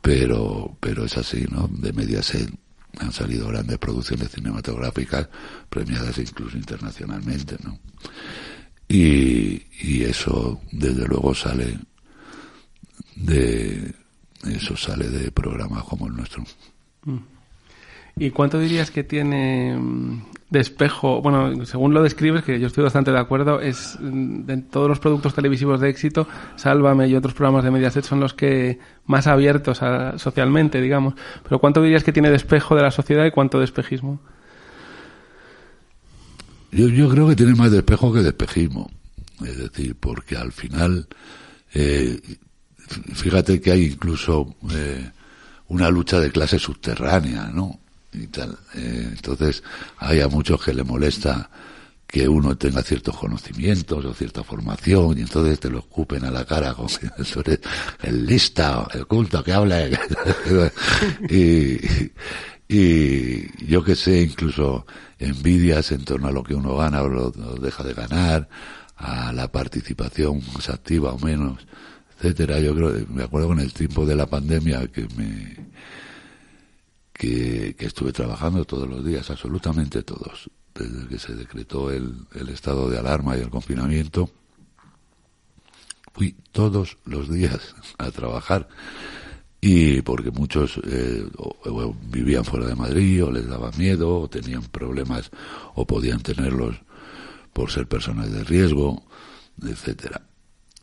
[0.00, 1.68] Pero, pero es así, ¿no?
[1.68, 2.52] De Mediaset
[2.98, 5.28] han salido grandes producciones cinematográficas
[5.70, 7.78] premiadas incluso internacionalmente, ¿no?
[8.88, 11.78] Y, y eso, desde luego, sale
[13.14, 13.94] de,
[14.44, 16.44] eso sale de programas como el nuestro.
[18.16, 21.22] ¿Y cuánto dirías que tiene mm, de espejo?
[21.22, 25.00] Bueno, según lo describes, que yo estoy bastante de acuerdo, es mm, de todos los
[25.00, 29.80] productos televisivos de éxito, Sálvame y otros programas de Mediaset son los que más abiertos
[30.16, 31.14] socialmente, digamos.
[31.42, 34.20] Pero ¿cuánto dirías que tiene de espejo de la sociedad y cuánto de espejismo?
[36.70, 38.90] Yo, yo creo que tiene más de espejo que de espejismo.
[39.44, 41.08] Es decir, porque al final,
[41.74, 42.20] eh,
[43.14, 45.10] fíjate que hay incluso eh,
[45.72, 47.80] una lucha de clase subterránea, ¿no?
[48.12, 48.58] Y tal.
[48.74, 49.62] Eh, entonces,
[49.98, 51.48] hay a muchos que le molesta
[52.06, 56.44] que uno tenga ciertos conocimientos o cierta formación y entonces te lo escupen a la
[56.44, 56.76] cara
[57.36, 57.60] eres
[58.02, 59.88] el lista, el culto que habla.
[61.30, 61.78] y,
[62.68, 64.84] y yo que sé, incluso
[65.18, 68.46] envidias en torno a lo que uno gana o lo, lo deja de ganar,
[68.96, 71.66] a la participación más activa o menos,
[72.22, 72.60] etcétera.
[72.60, 75.56] Yo creo, me acuerdo con el tiempo de la pandemia que me
[77.12, 82.88] que, estuve trabajando todos los días, absolutamente todos, desde que se decretó el, el estado
[82.88, 84.30] de alarma y el confinamiento,
[86.12, 88.68] fui todos los días a trabajar
[89.60, 94.62] y porque muchos eh, o vivían fuera de Madrid o les daba miedo o tenían
[94.62, 95.30] problemas
[95.74, 96.76] o podían tenerlos
[97.52, 99.04] por ser personas de riesgo,
[99.62, 100.22] etcétera.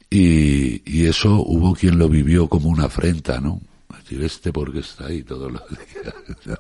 [0.10, 3.62] Y, y eso hubo quien lo vivió como una afrenta, ¿no?
[3.98, 6.60] Decir, este porque está ahí todos los días.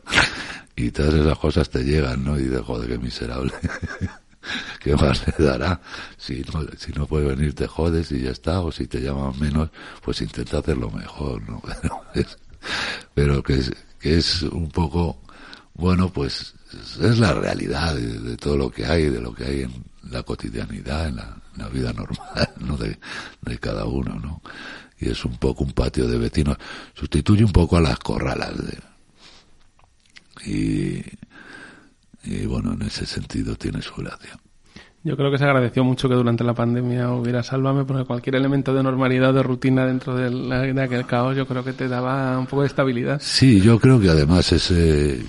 [0.75, 2.37] y todas esas cosas te llegan, ¿no?
[2.37, 3.51] Y de joder, qué miserable.
[4.79, 5.81] ¿Qué más le dará?
[6.17, 8.61] Si no, si no puede venir, te jodes y ya está.
[8.61, 9.69] O si te llaman menos,
[10.01, 11.61] pues intenta hacerlo mejor, ¿no?
[12.13, 12.29] Pero,
[13.13, 15.21] pero que, es, que es un poco,
[15.73, 16.53] bueno, pues
[17.01, 20.23] es la realidad de, de todo lo que hay, de lo que hay en la
[20.23, 22.77] cotidianidad, en la, en la vida normal, ¿no?
[22.77, 22.97] De,
[23.41, 24.41] de cada uno, ¿no?
[24.99, 26.57] Y es un poco un patio de vecinos.
[26.93, 28.77] Sustituye un poco a las corralas de,
[30.45, 31.01] y,
[32.23, 34.37] y bueno, en ese sentido tiene su gracia.
[35.03, 38.73] Yo creo que se agradeció mucho que durante la pandemia hubiera Sálvame, porque cualquier elemento
[38.73, 41.87] de normalidad o de rutina dentro de, la- de aquel caos yo creo que te
[41.87, 43.21] daba un poco de estabilidad.
[43.23, 45.23] Sí, yo creo que además ese,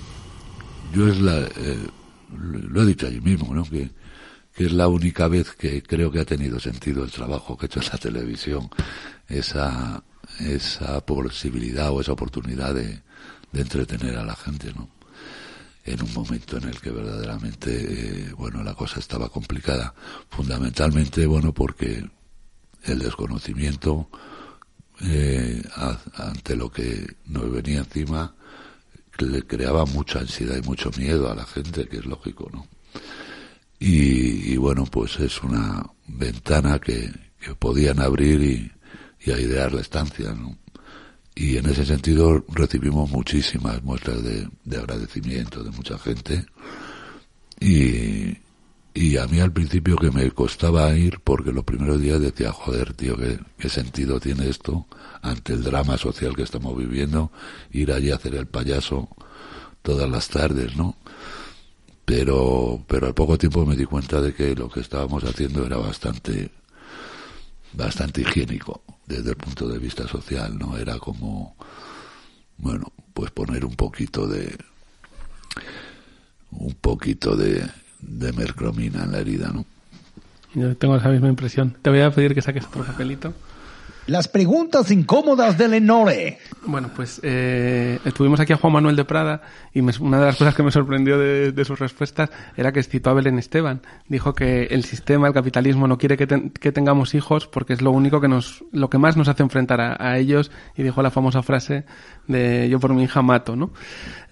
[0.93, 1.87] yo es la, eh,
[2.37, 3.63] lo he dicho allí mismo, ¿no?
[3.63, 3.89] Que
[4.65, 7.79] es la única vez que creo que ha tenido sentido el trabajo que he hecho
[7.79, 8.69] en la televisión,
[9.27, 10.03] esa,
[10.39, 13.01] esa posibilidad o esa oportunidad de,
[13.51, 14.89] de entretener a la gente, ¿no?
[15.83, 19.93] en un momento en el que verdaderamente, eh, bueno, la cosa estaba complicada.
[20.29, 22.07] Fundamentalmente, bueno, porque
[22.83, 24.07] el desconocimiento
[25.01, 25.63] eh,
[26.15, 28.35] ante lo que nos venía encima
[29.17, 32.67] le creaba mucha ansiedad y mucho miedo a la gente, que es lógico, ¿no?
[33.81, 37.11] Y, y bueno, pues es una ventana que,
[37.57, 38.71] podían abrir y,
[39.25, 40.55] y airear la estancia, ¿no?
[41.33, 46.45] Y en ese sentido recibimos muchísimas muestras de, de agradecimiento de mucha gente.
[47.59, 48.37] Y,
[48.93, 52.93] y a mí al principio que me costaba ir, porque los primeros días decía, joder,
[52.93, 54.85] tío, ¿qué, qué sentido tiene esto
[55.23, 57.31] ante el drama social que estamos viviendo?
[57.71, 59.09] Ir allí a hacer el payaso
[59.81, 60.95] todas las tardes, ¿no?
[62.11, 65.77] Pero, pero al poco tiempo me di cuenta de que lo que estábamos haciendo era
[65.77, 66.51] bastante,
[67.71, 70.77] bastante higiénico desde el punto de vista social, ¿no?
[70.77, 71.55] Era como,
[72.57, 74.57] bueno, pues poner un poquito de,
[76.51, 77.65] un poquito de,
[78.01, 79.65] de mercromina en la herida, ¿no?
[80.53, 81.77] Yo tengo esa misma impresión.
[81.81, 83.33] Te voy a pedir que saques otro papelito.
[84.07, 86.39] Las preguntas incómodas de Lenore.
[86.65, 90.55] Bueno, pues eh, estuvimos aquí a Juan Manuel de Prada y una de las cosas
[90.55, 93.81] que me sorprendió de, sus respuestas era que citó a Belén Esteban.
[94.07, 97.91] Dijo que el sistema, el capitalismo, no quiere que, que tengamos hijos porque es lo
[97.91, 100.51] único que nos, lo que más nos hace enfrentar a, a ellos.
[100.75, 101.85] Y dijo la famosa frase
[102.27, 103.71] de yo por mi hija mato, ¿no?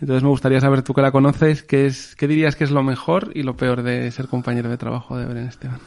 [0.02, 2.82] Entonces me gustaría saber tú que la conoces, ¿qué es, qué dirías que es lo
[2.82, 5.80] mejor y lo peor de ser compañero de trabajo de Belén Esteban?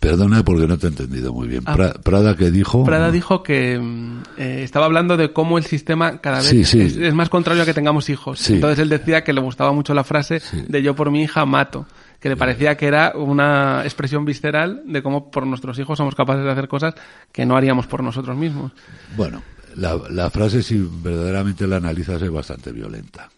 [0.00, 1.62] Perdona porque no te he entendido muy bien.
[1.66, 1.76] Ah.
[1.76, 2.84] Pra- Prada que dijo...
[2.84, 6.80] Prada dijo que mm, eh, estaba hablando de cómo el sistema cada vez Sí, sí.
[6.82, 8.38] Es, es más contrario a que tengamos hijos.
[8.38, 8.54] Sí.
[8.54, 11.86] Entonces él decía que le gustaba mucho la frase de yo por mi hija mato,
[12.20, 16.44] que le parecía que era una expresión visceral de cómo por nuestros hijos somos capaces
[16.44, 16.94] de hacer cosas
[17.32, 18.70] que no haríamos por nosotros mismos.
[19.16, 19.42] Bueno,
[19.74, 23.28] la, la frase, si verdaderamente la analizas, es bastante violenta.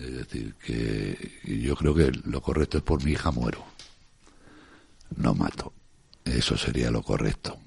[0.00, 3.64] Es decir, que yo creo que lo correcto es por mi hija muero.
[5.16, 5.72] No mato.
[6.24, 7.58] Eso sería lo correcto.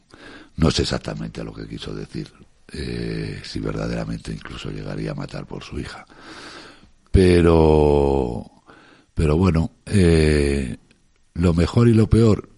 [0.57, 2.31] No sé exactamente lo que quiso decir.
[2.71, 6.05] eh, si verdaderamente incluso llegaría a matar por su hija.
[7.11, 8.49] Pero,
[9.13, 10.77] pero bueno, eh,
[11.35, 12.49] lo mejor y lo peor.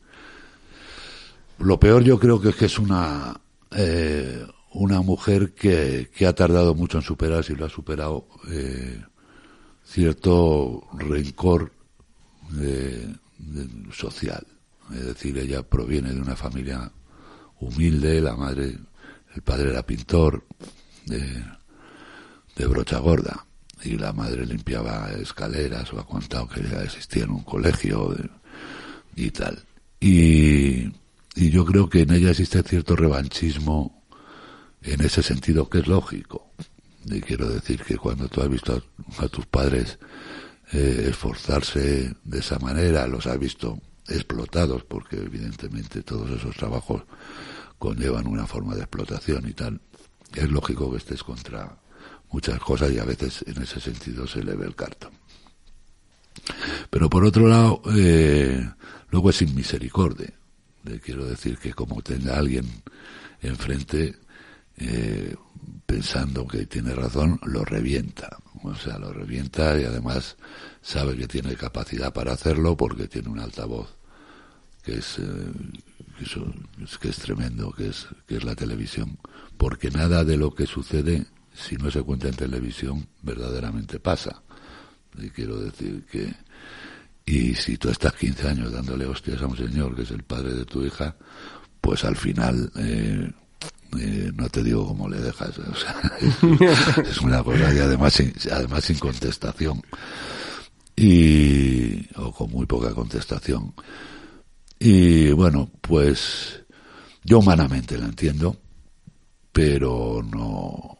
[1.59, 3.39] Lo peor yo creo que es que es una,
[3.71, 9.01] eh, una mujer que, que ha tardado mucho en superar, si lo ha superado, eh,
[9.83, 11.71] cierto rencor
[12.51, 13.13] de-
[13.93, 14.45] social.
[14.93, 16.91] Es decir, ella proviene de una familia
[17.59, 18.77] humilde, la madre,
[19.35, 20.45] el padre era pintor
[21.05, 21.43] de,
[22.55, 23.45] de brocha gorda
[23.83, 28.15] y la madre limpiaba escaleras o ha contado que ya existía en un colegio
[29.15, 29.63] y tal.
[29.99, 30.85] Y,
[31.35, 34.03] y yo creo que en ella existe cierto revanchismo
[34.81, 36.51] en ese sentido que es lógico.
[37.05, 38.83] Y quiero decir que cuando tú has visto
[39.19, 39.97] a, a tus padres
[40.73, 47.03] eh, esforzarse de esa manera, los has visto explotados, porque evidentemente todos esos trabajos
[47.77, 49.79] conllevan una forma de explotación y tal,
[50.33, 51.77] es lógico que estés contra
[52.31, 55.11] muchas cosas y a veces en ese sentido se le ve el cartón.
[56.89, 58.69] Pero por otro lado, eh,
[59.09, 60.33] luego es sin misericordia.
[60.83, 62.65] Le quiero decir que como tenga alguien
[63.41, 64.15] enfrente,
[64.77, 65.35] eh,
[65.85, 68.37] pensando que tiene razón, lo revienta.
[68.63, 70.37] O sea, lo revienta y además
[70.81, 73.96] sabe que tiene capacidad para hacerlo porque tiene un altavoz
[74.87, 75.51] que es, eh,
[77.01, 79.17] que es tremendo, que es, que es la televisión.
[79.57, 84.41] Porque nada de lo que sucede, si no se cuenta en televisión, verdaderamente pasa.
[85.17, 86.33] Y quiero decir que,
[87.25, 90.53] y si tú estás 15 años dándole hostias a un señor que es el padre
[90.53, 91.17] de tu hija,
[91.81, 93.29] pues al final, eh,
[93.99, 95.57] eh, no te digo cómo le dejas.
[95.67, 99.81] O sea, es, una cosa y además, además sin contestación.
[100.95, 103.73] Y, o con muy poca contestación.
[104.79, 106.63] Y bueno, pues
[107.23, 108.55] yo humanamente la entiendo,
[109.51, 110.97] pero no,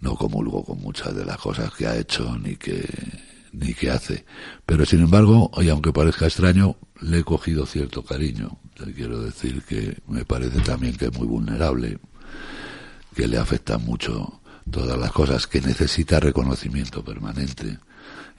[0.00, 2.88] no comulgo con muchas de las cosas que ha hecho ni que,
[3.52, 4.24] ni que hace.
[4.64, 8.58] Pero sin embargo, y aunque parezca extraño, le he cogido cierto cariño.
[8.76, 11.98] Le quiero decir que me parece también que es muy vulnerable,
[13.14, 17.78] que le afectan mucho todas las cosas, que necesita reconocimiento permanente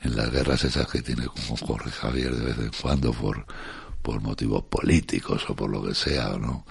[0.02, 3.46] en las guerras esas que tiene como Jorge Javier de vez en cuando por,
[4.02, 6.66] por motivos políticos o por lo que sea, ¿no?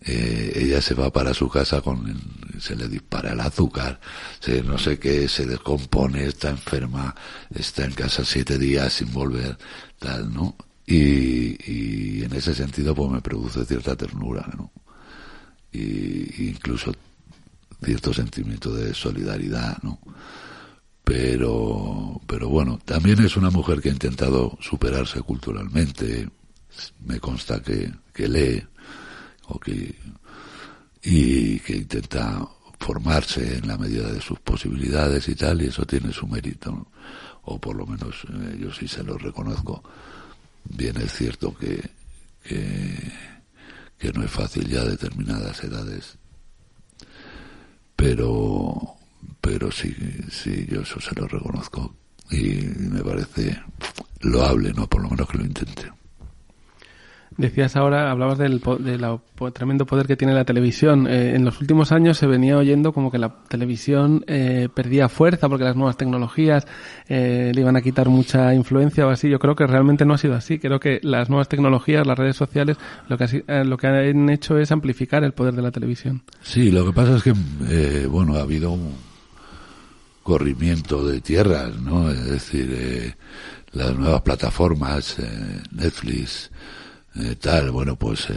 [0.00, 2.16] Eh, ella se va para su casa con
[2.60, 4.00] se le dispara el azúcar,
[4.40, 7.14] se, no sé qué, se descompone, está enferma,
[7.54, 9.58] está en casa siete días sin volver,
[9.98, 10.56] tal, ¿no?
[10.86, 14.72] Y, y en ese sentido pues me produce cierta ternura, ¿no?
[15.72, 16.94] Y, incluso
[17.82, 20.00] cierto sentimiento de solidaridad, ¿no?
[21.08, 26.28] Pero pero bueno también es una mujer que ha intentado superarse culturalmente.
[27.06, 28.62] Me consta que, que lee
[29.46, 29.94] o que
[31.02, 32.46] y que intenta
[32.78, 36.88] formarse en la medida de sus posibilidades y tal y eso tiene su mérito
[37.44, 39.82] o por lo menos eh, yo sí se lo reconozco.
[40.64, 41.90] Bien es cierto que,
[42.44, 43.12] que
[43.98, 46.18] que no es fácil ya a determinadas edades.
[47.96, 48.97] Pero
[49.40, 49.94] pero sí,
[50.30, 51.94] sí, yo eso se lo reconozco
[52.30, 52.60] y
[52.90, 53.58] me parece
[54.20, 54.86] loable, ¿no?
[54.86, 55.98] Por lo menos que lo intente.
[57.38, 58.60] Decías ahora, hablabas del
[59.54, 61.06] tremendo poder que tiene la televisión.
[61.06, 65.48] Eh, en los últimos años se venía oyendo como que la televisión eh, perdía fuerza
[65.48, 66.66] porque las nuevas tecnologías
[67.08, 69.30] eh, le iban a quitar mucha influencia o así.
[69.30, 70.58] Yo creo que realmente no ha sido así.
[70.58, 72.76] Creo que las nuevas tecnologías, las redes sociales,
[73.08, 76.22] lo que, lo que han hecho es amplificar el poder de la televisión.
[76.42, 79.07] Sí, lo que pasa es que, bueno, ha habido un
[80.28, 82.10] corrimiento de tierras, ¿no?
[82.10, 83.14] Es decir, eh,
[83.72, 86.50] las nuevas plataformas, eh, Netflix,
[87.16, 88.28] eh, tal, bueno, pues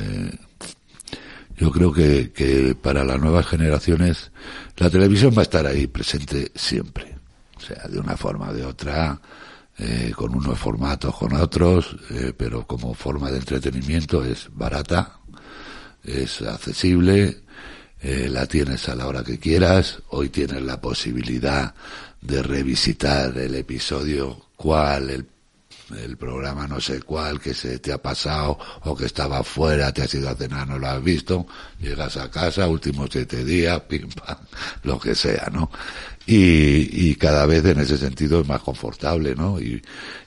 [1.58, 4.32] yo creo que, que para las nuevas generaciones
[4.78, 7.14] la televisión va a estar ahí presente siempre,
[7.58, 9.20] o sea, de una forma o de otra,
[10.16, 11.98] con unos formatos, con otros,
[12.38, 15.18] pero como forma de entretenimiento es barata,
[16.04, 17.42] es accesible,
[18.02, 21.76] eh, la tienes a la hora que quieras, hoy tienes la posibilidad
[22.20, 25.26] de revisitar el episodio cuál, el,
[26.04, 30.02] el, programa no sé cuál que se te ha pasado o que estaba fuera, te
[30.02, 31.46] has ido a cenar, no lo has visto,
[31.80, 34.38] llegas a casa, últimos siete días, pim pam,
[34.82, 35.70] lo que sea, ¿no?
[36.26, 39.60] Y, y cada vez en ese sentido es más confortable, ¿no?
[39.60, 39.80] Y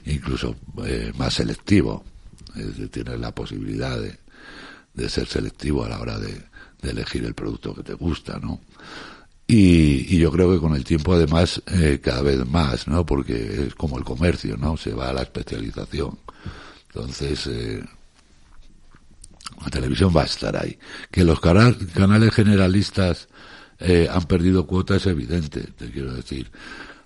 [0.05, 2.05] incluso eh, más selectivo.
[2.89, 4.17] tienes la posibilidad de,
[4.93, 6.41] de ser selectivo a la hora de,
[6.85, 8.61] de elegir el producto que te gusta, ¿no?
[9.47, 13.05] Y, yo creo que con el tiempo además eh, cada vez más, ¿no?
[13.05, 14.75] Porque es como el comercio, ¿no?
[14.77, 16.17] Se va a la especialización.
[16.87, 17.83] Entonces, eh,
[19.63, 20.77] la televisión va a estar ahí.
[21.11, 23.27] Que los canales generalistas
[23.79, 26.49] eh, han perdido cuota es evidente, te quiero decir.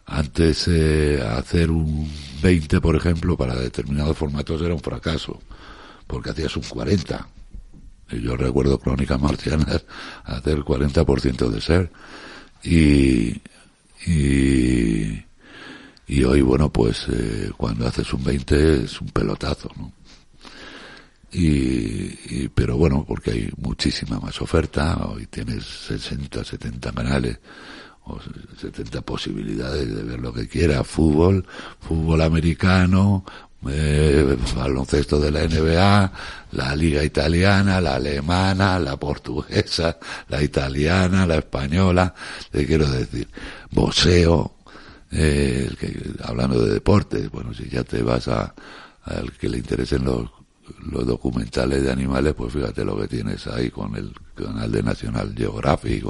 [0.06, 2.10] Antes hacer un
[2.42, 5.39] 20, por ejemplo, para determinados formatos era un fracaso,
[6.08, 7.28] porque hacías un 40
[8.12, 9.86] yo recuerdo Crónicas Marcianas
[10.24, 11.91] hacer 40% de ser.
[12.63, 13.41] Y,
[14.06, 15.26] y,
[16.08, 19.93] y hoy, bueno, pues eh, cuando haces un 20 es un pelotazo, ¿no?
[21.32, 27.39] Y, pero bueno, porque hay muchísima más oferta, hoy tienes 60, 70 canales
[28.06, 28.17] o
[28.60, 31.45] 70 posibilidades de ver lo que quieras, fútbol,
[31.80, 33.24] fútbol americano,
[33.67, 36.12] eh, baloncesto de la NBA,
[36.52, 39.98] la liga italiana, la alemana, la portuguesa,
[40.29, 42.13] la italiana, la española,
[42.52, 43.27] te quiero decir,
[43.71, 44.56] boxeo,
[45.12, 45.69] eh,
[46.23, 48.54] hablando de deportes, bueno, si ya te vas a,
[49.04, 50.29] al que le interesen los,
[50.92, 55.33] los documentales de animales, pues fíjate lo que tienes ahí con el canal de National
[55.36, 56.06] Geographic,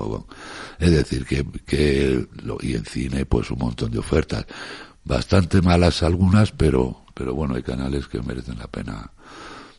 [0.80, 4.45] es decir, que, que lo, y en cine, pues un montón de ofertas,
[5.03, 9.11] bastante malas algunas, pero, pero bueno, hay canales que merecen la pena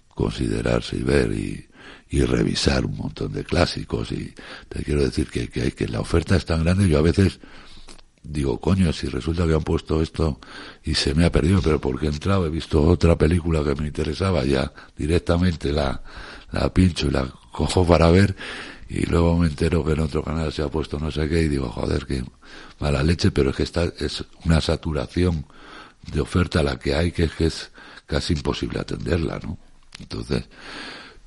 [0.08, 1.66] considerarse y ver y,
[2.10, 4.34] revisar un montón de clásicos y
[4.68, 7.40] te quiero decir que, que, que la oferta es tan grande yo a veces
[8.22, 10.38] digo, coño, si resulta que han puesto esto
[10.84, 13.86] y se me ha perdido, pero porque he entrado, he visto otra película que me
[13.86, 16.02] interesaba, ya directamente la,
[16.52, 18.36] la pincho y la cojo para ver,
[18.90, 21.48] y luego me entero que en otro canal se ha puesto no sé qué, y
[21.48, 22.22] digo, joder, que
[22.80, 25.46] mala leche, pero es que esta es una saturación
[26.12, 27.70] de oferta la que hay, que es que es
[28.06, 29.58] casi imposible atenderla, ¿no?
[29.98, 30.44] Entonces,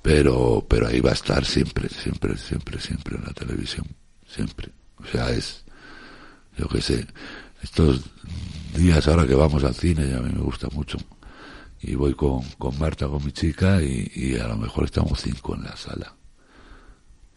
[0.01, 3.86] pero, pero ahí va a estar siempre, siempre, siempre, siempre en la televisión,
[4.28, 4.69] siempre.
[4.97, 5.63] O sea, es,
[6.57, 7.07] yo qué sé,
[7.61, 8.01] estos
[8.76, 10.97] días ahora que vamos al cine, y a mí me gusta mucho,
[11.82, 15.63] y voy con, con Marta, con mi chica, y, a lo mejor estamos cinco en
[15.63, 16.13] la sala.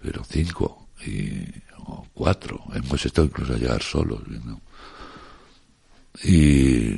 [0.02, 1.44] Pero cinco, y,
[1.86, 4.60] o cuatro, hemos estado incluso a llegar solos, ¿no?
[6.24, 6.96] Y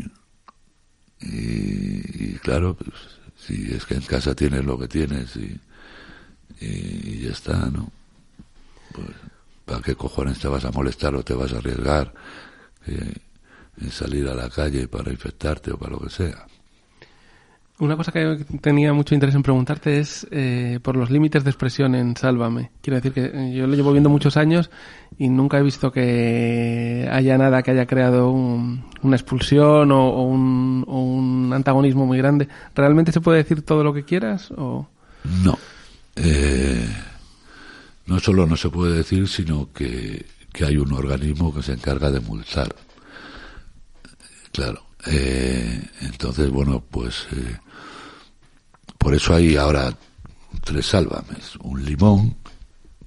[2.49, 2.95] claro, pues,
[3.37, 5.61] si es que en casa tienes lo que tienes y,
[6.65, 7.93] y ya está, ¿no?
[8.93, 9.11] Pues,
[9.67, 12.15] ¿para qué cojones te vas a molestar o te vas a arriesgar
[12.87, 13.13] eh,
[13.83, 16.47] en salir a la calle para infectarte o para lo que sea?
[17.81, 21.95] Una cosa que tenía mucho interés en preguntarte es eh, por los límites de expresión
[21.95, 22.73] en Sálvame.
[22.83, 24.69] Quiero decir que eh, yo lo llevo viendo muchos años
[25.17, 30.85] y nunca he visto que haya nada que haya creado un- una expulsión o, un,
[30.89, 32.49] o un antagonismo muy grande.
[32.75, 34.51] ¿Realmente se puede decir todo lo que quieras?
[34.57, 34.89] O...
[35.45, 35.57] No.
[36.17, 36.85] Eh,
[38.07, 42.11] no solo no se puede decir, sino que, que hay un organismo que se encarga
[42.11, 42.75] de multar.
[44.51, 44.83] Claro.
[45.07, 47.57] Eh, entonces, bueno, pues eh,
[48.99, 49.95] por eso hay ahora
[50.65, 51.57] tres sálvames.
[51.63, 52.37] Un limón,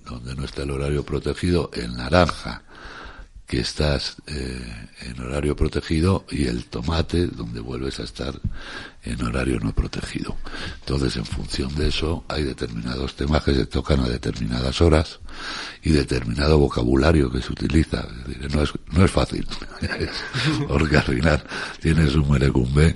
[0.05, 2.63] donde no está el horario protegido, el naranja,
[3.45, 8.33] que estás eh, en horario protegido, y el tomate, donde vuelves a estar
[9.03, 10.37] en horario no protegido.
[10.79, 15.19] Entonces, en función de eso, hay determinados temas que se tocan a determinadas horas
[15.83, 18.07] y determinado vocabulario que se utiliza.
[18.21, 19.45] Es decir, no es, no es fácil,
[20.67, 21.43] porque al final
[21.81, 22.95] tienes un merecumbe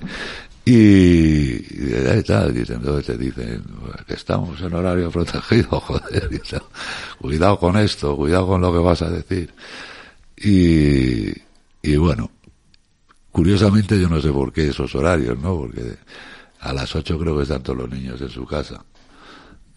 [0.68, 3.62] y, ahí tal, y entonces te dicen
[4.04, 6.28] que estamos en horario protegido, joder,
[7.20, 9.54] cuidado con esto, cuidado con lo que vas a decir.
[10.36, 11.30] Y,
[11.82, 12.32] y bueno,
[13.30, 15.56] curiosamente yo no sé por qué esos horarios, ¿no?
[15.56, 15.98] Porque
[16.58, 18.84] a las 8 creo que están todos los niños en su casa.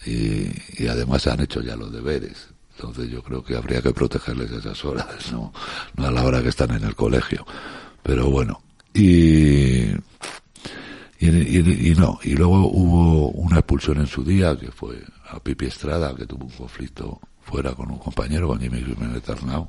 [0.07, 0.47] Y,
[0.83, 2.47] y además han hecho ya los deberes.
[2.75, 5.53] Entonces yo creo que habría que protegerles esas horas, ¿no?
[5.97, 7.45] No a la hora que están en el colegio.
[8.01, 8.63] Pero bueno.
[8.91, 9.88] Y,
[11.57, 12.19] y, y- no.
[12.23, 16.45] Y luego hubo una expulsión en su día, que fue a Pipi Estrada, que tuvo
[16.45, 19.67] un conflicto fuera con un compañero, con Jimmy Jiménez Arnau.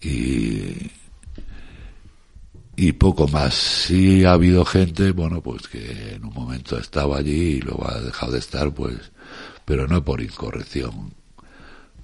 [0.00, 0.90] Y,
[2.76, 3.54] y poco más.
[3.54, 8.00] Sí ha habido gente, bueno, pues que en un momento estaba allí y luego ha
[8.00, 8.96] dejado de estar, pues,
[9.64, 11.12] pero no por incorrección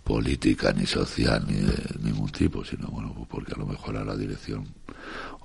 [0.02, 4.04] política ni social ni de ningún tipo, sino bueno, pues porque a lo mejor a
[4.04, 4.66] la dirección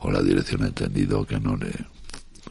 [0.02, 1.72] o la dirección ha entendido que no le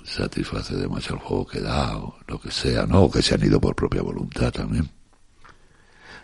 [0.05, 3.03] satisface demasiado el juego que da o lo que sea, ¿no?
[3.05, 4.89] O que se han ido por propia voluntad también.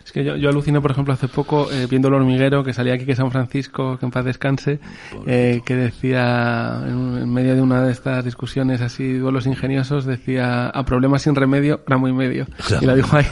[0.05, 2.93] Es que yo, yo aluciné, por ejemplo, hace poco eh, viendo el hormiguero que salía
[2.93, 4.79] aquí que San Francisco, que en paz descanse,
[5.25, 10.67] eh, que decía, en, en medio de una de estas discusiones así, duelos ingeniosos, decía,
[10.67, 12.45] a problemas sin remedio, gramo y medio.
[12.67, 12.83] Claro.
[12.83, 13.25] Y lo dijo ahí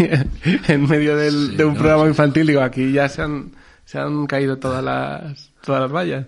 [0.67, 2.09] en medio del- Sí, de un no, programa sí.
[2.09, 3.51] infantil, digo, aquí ya se han,
[3.85, 6.25] se han caído todas las, todas las vallas.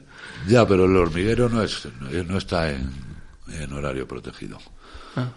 [0.47, 1.88] Ya, pero el hormiguero no es
[2.28, 2.91] no está en,
[3.50, 4.58] en horario protegido.
[5.16, 5.30] Ah.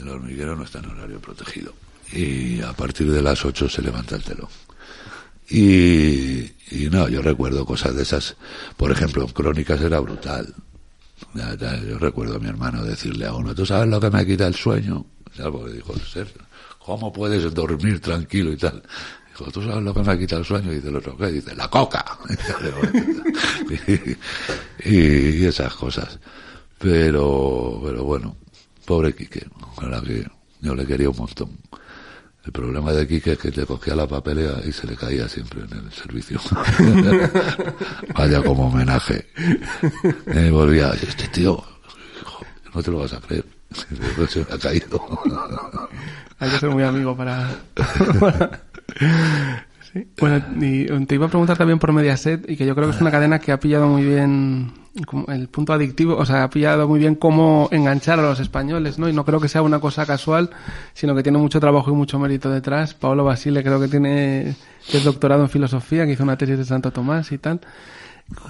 [0.00, 1.72] El hormiguero no está en horario protegido.
[2.12, 4.48] Y a partir de las 8 se levanta el telón.
[5.48, 6.40] Y,
[6.70, 8.36] y no, yo recuerdo cosas de esas.
[8.76, 10.54] Por ejemplo, en Crónicas era brutal.
[11.34, 14.26] Ya, ya, yo recuerdo a mi hermano decirle a uno, ¿tú sabes lo que me
[14.26, 15.04] quita el sueño?
[15.36, 15.52] ¿Sabes?
[15.52, 16.32] Porque dijo, "Ser-
[16.78, 18.82] ¿cómo puedes dormir tranquilo y tal?
[19.28, 20.72] Dijo, ¿tú sabes lo que me quita el sueño?
[20.72, 21.26] Y dice el otro, ¿qué?
[21.32, 22.04] Dice, la coca.
[24.84, 26.18] y, y esas cosas.
[26.80, 28.36] Pero, pero bueno,
[28.86, 29.46] pobre Quique,
[29.82, 30.26] la que
[30.62, 31.50] yo le quería un montón.
[32.42, 35.60] El problema de Quique es que te cogía la papelera y se le caía siempre
[35.60, 36.40] en el servicio.
[38.16, 39.28] Vaya como homenaje.
[40.34, 41.62] Y volvía, este tío,
[42.22, 43.44] hijo, no te lo vas a creer.
[44.28, 45.20] Se me ha caído.
[46.38, 47.50] Hay que ser muy amigo para...
[50.20, 53.00] Bueno, y te iba a preguntar también por Mediaset, y que yo creo que es
[53.00, 54.72] una cadena que ha pillado muy bien
[55.28, 59.08] el punto adictivo, o sea, ha pillado muy bien cómo enganchar a los españoles, ¿no?
[59.08, 60.50] Y no creo que sea una cosa casual,
[60.94, 62.94] sino que tiene mucho trabajo y mucho mérito detrás.
[62.94, 64.54] Paolo Basile creo que tiene,
[65.04, 67.60] doctorado en filosofía, que hizo una tesis de Santo Tomás y tal.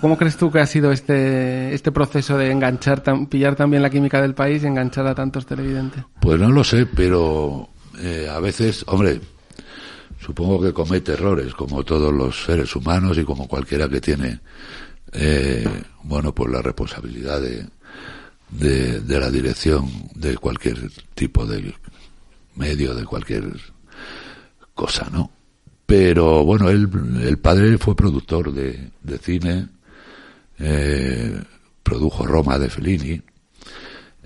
[0.01, 4.21] ¿Cómo crees tú que ha sido este, este proceso de enganchar, pillar también la química
[4.21, 6.05] del país y enganchar a tantos televidentes?
[6.21, 7.69] Pues no lo sé, pero
[7.99, 9.21] eh, a veces, hombre,
[10.21, 14.41] supongo que comete errores, como todos los seres humanos y como cualquiera que tiene
[15.13, 15.67] eh,
[16.03, 17.67] bueno, pues la responsabilidad de,
[18.51, 21.75] de, de la dirección de cualquier tipo de
[22.55, 23.45] medio, de cualquier
[24.75, 25.31] cosa, ¿no?
[25.87, 26.89] Pero bueno, él,
[27.23, 29.69] el padre fue productor de, de cine,
[30.59, 31.43] eh,
[31.83, 33.21] produjo Roma de Fellini.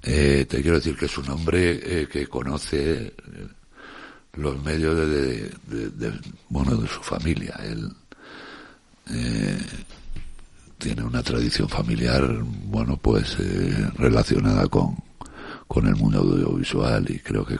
[0.02, 3.14] Eh, te quiero decir que es un hombre eh, que conoce
[4.36, 7.54] los medios de, de- de- bueno de su familia.
[7.62, 7.90] Él
[9.10, 9.58] eh,
[10.78, 12.22] tiene una tradición familiar,
[12.66, 14.96] bueno, pues eh, relacionada con,
[15.68, 17.56] con el mundo audiovisual y creo que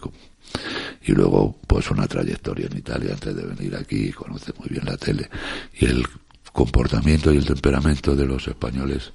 [1.06, 4.96] y luego pues una trayectoria en Italia antes de venir aquí, conoce muy bien la
[4.96, 5.28] tele
[5.78, 6.06] y el
[6.52, 9.12] comportamiento y el temperamento de los españoles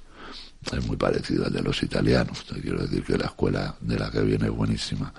[0.62, 2.44] es muy parecido al de los italianos.
[2.60, 5.12] Quiero decir que la escuela de la que viene es buenísima.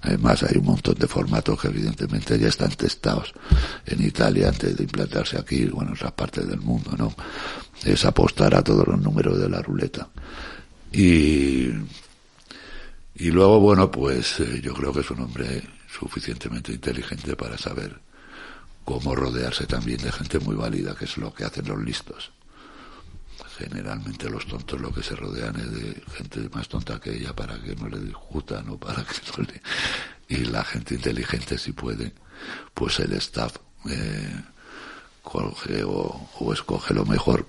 [0.00, 3.32] Además hay un montón de formatos que evidentemente ya están testados
[3.84, 7.14] en Italia antes de implantarse aquí, bueno, en otras partes del mundo, ¿no?
[7.84, 10.08] Es apostar a todos los números de la ruleta.
[10.92, 11.68] Y,
[13.16, 18.00] y luego, bueno, pues eh, yo creo que es un hombre suficientemente inteligente para saber
[18.84, 22.32] cómo rodearse también de gente muy válida, que es lo que hacen los listos.
[23.58, 27.58] Generalmente los tontos lo que se rodean es de gente más tonta que ella para
[27.58, 29.62] que no le discutan o para que no le...
[30.28, 32.12] Y la gente inteligente si puede,
[32.74, 33.56] pues el staff
[33.88, 34.42] eh,
[35.22, 37.46] coge o, escoge lo mejor.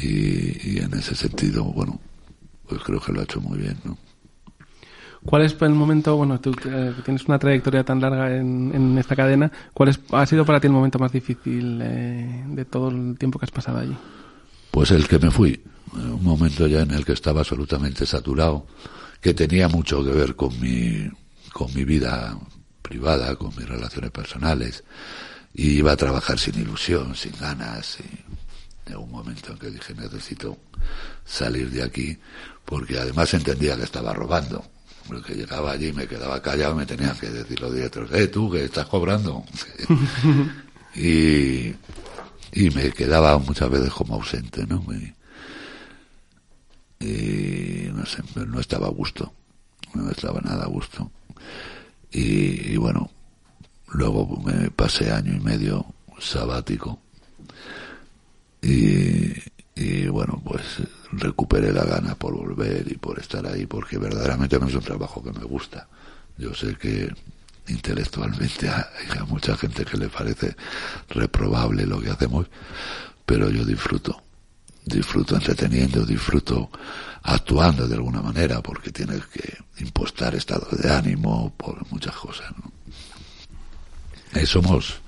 [0.00, 1.98] Y, en ese sentido, bueno,
[2.68, 3.96] pues creo que lo ha hecho muy bien, ¿no?
[5.24, 9.16] ¿Cuál es el momento, bueno, tú eh, tienes una trayectoria tan larga en, en esta
[9.16, 13.18] cadena, cuál es, ha sido para ti el momento más difícil eh, de todo el
[13.18, 13.96] tiempo que has pasado allí?
[14.70, 15.62] Pues el que me fui,
[15.92, 18.66] un momento ya en el que estaba absolutamente saturado,
[19.20, 21.10] que tenía mucho que ver con mi,
[21.52, 22.38] con mi vida
[22.82, 24.84] privada, con mis relaciones personales,
[25.54, 29.94] y iba a trabajar sin ilusión, sin ganas, y en un momento en que dije
[29.94, 30.56] necesito
[31.24, 32.16] salir de aquí,
[32.64, 34.64] porque además entendía que estaba robando,
[35.06, 38.64] porque llegaba allí, me quedaba callado, me tenían que decir los directores, eh, tú que
[38.64, 39.44] estás cobrando.
[40.94, 41.74] y,
[42.52, 44.84] y me quedaba muchas veces como ausente, ¿no?
[44.92, 45.14] Y,
[47.04, 49.32] y no sé, no estaba a gusto,
[49.94, 51.10] no estaba nada a gusto.
[52.10, 53.10] Y, bueno,
[53.88, 55.84] luego me pasé año y medio
[56.18, 56.98] sabático
[58.62, 59.32] y,
[59.74, 60.62] y bueno, pues
[61.12, 65.22] recuperé la gana por volver y por estar ahí, porque verdaderamente no es un trabajo
[65.22, 65.88] que me gusta.
[66.38, 67.12] Yo sé que
[67.68, 70.56] intelectualmente hay mucha gente que le parece
[71.10, 72.46] reprobable lo que hacemos,
[73.24, 74.22] pero yo disfruto,
[74.84, 76.70] disfruto entreteniendo, disfruto
[77.22, 82.50] actuando de alguna manera, porque tienes que impostar estado de ánimo por muchas cosas.
[82.56, 82.72] ¿no?
[84.40, 85.00] Eh, somos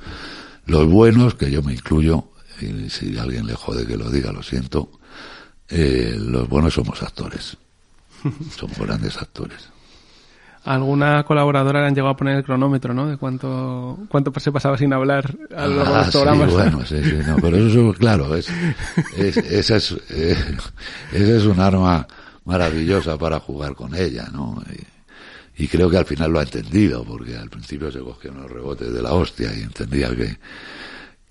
[0.66, 2.30] los buenos, que yo me incluyo,
[2.60, 4.90] y si alguien le jode que lo diga, lo siento,
[5.68, 7.56] eh, los buenos somos actores,
[8.56, 9.70] somos grandes actores.
[10.64, 13.06] Alguna colaboradora le han llegado a poner el cronómetro, ¿no?
[13.08, 16.52] De cuánto, cuánto se pasaba sin hablar a lo largo de Ah, los sí, programas.
[16.52, 18.48] bueno, sí, sí, no, pero eso, claro, es,
[19.16, 20.36] es, esa es, eh,
[21.12, 22.06] esa es un arma
[22.44, 24.62] maravillosa para jugar con ella, ¿no?
[25.56, 28.50] Y, y creo que al final lo ha entendido, porque al principio se cogió unos
[28.50, 30.38] rebotes de la hostia y entendía que,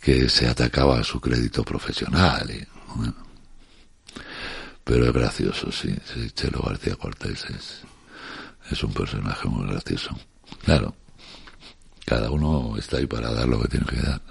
[0.01, 2.49] que se atacaba a su crédito profesional.
[2.49, 2.65] Y,
[2.95, 3.13] bueno.
[4.83, 7.81] Pero es gracioso, sí, sí, Chelo García Cortés es,
[8.69, 10.15] es un personaje muy gracioso.
[10.63, 10.95] Claro,
[12.05, 14.21] cada uno está ahí para dar lo que tiene que dar.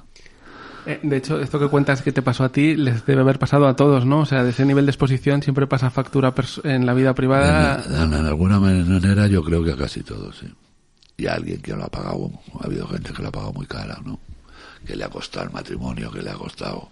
[0.86, 3.68] Eh, de hecho, esto que cuentas que te pasó a ti les debe haber pasado
[3.68, 4.20] a todos, ¿no?
[4.20, 6.34] O sea, de ese nivel de exposición siempre pasa factura
[6.64, 7.84] en la vida privada.
[7.86, 10.47] En, en alguna manera yo creo que a casi todos, sí.
[11.18, 12.30] Y a alguien que lo ha pagado,
[12.61, 14.18] ha habido gente que lo ha pagado muy cara, ¿no?
[14.86, 16.91] Que le ha costado el matrimonio, que le ha costado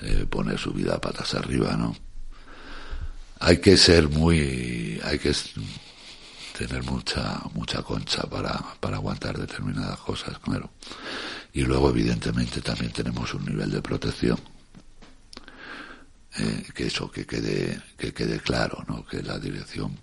[0.00, 1.94] eh, poner su vida patas arriba, ¿no?
[3.40, 5.32] Hay que ser muy, hay que
[6.56, 10.70] tener mucha, mucha concha para, para aguantar determinadas cosas, claro.
[11.52, 14.38] Y luego, evidentemente, también tenemos un nivel de protección
[16.38, 19.98] eh, que eso que quede que quede claro no que la dirección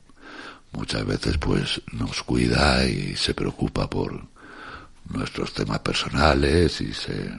[0.72, 4.28] muchas veces pues nos cuida y se preocupa por
[5.06, 7.32] nuestros temas personales y se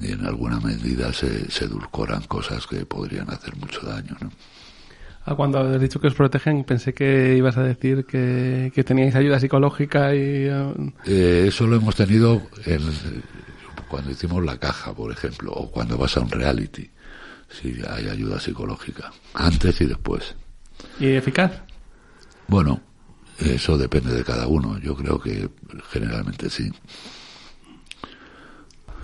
[0.00, 4.30] y en alguna medida se, se edulcoran cosas que podrían hacer mucho daño ¿no?
[5.26, 9.14] Ah, cuando has dicho que os protegen, pensé que ibas a decir que, que teníais
[9.14, 10.48] ayuda psicológica y...
[10.48, 10.74] eh,
[11.06, 12.82] Eh, eso lo hemos tenido en,
[13.88, 16.90] cuando hicimos la caja por ejemplo o cuando vas a un reality
[17.48, 20.34] si hay ayuda psicológica antes y después
[21.00, 21.62] ¿Y eficaz?
[22.48, 22.80] Bueno,
[23.38, 24.78] eso depende de cada uno.
[24.78, 25.48] Yo creo que
[25.90, 26.70] generalmente sí.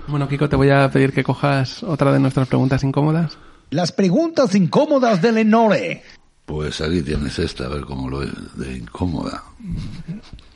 [0.06, 3.38] Bueno, Kiko, te voy a pedir que cojas otra de nuestras preguntas incómodas.
[3.70, 6.02] Las preguntas incómodas de Lenore.
[6.44, 9.44] Pues aquí tienes esta, a ver cómo lo es de incómoda.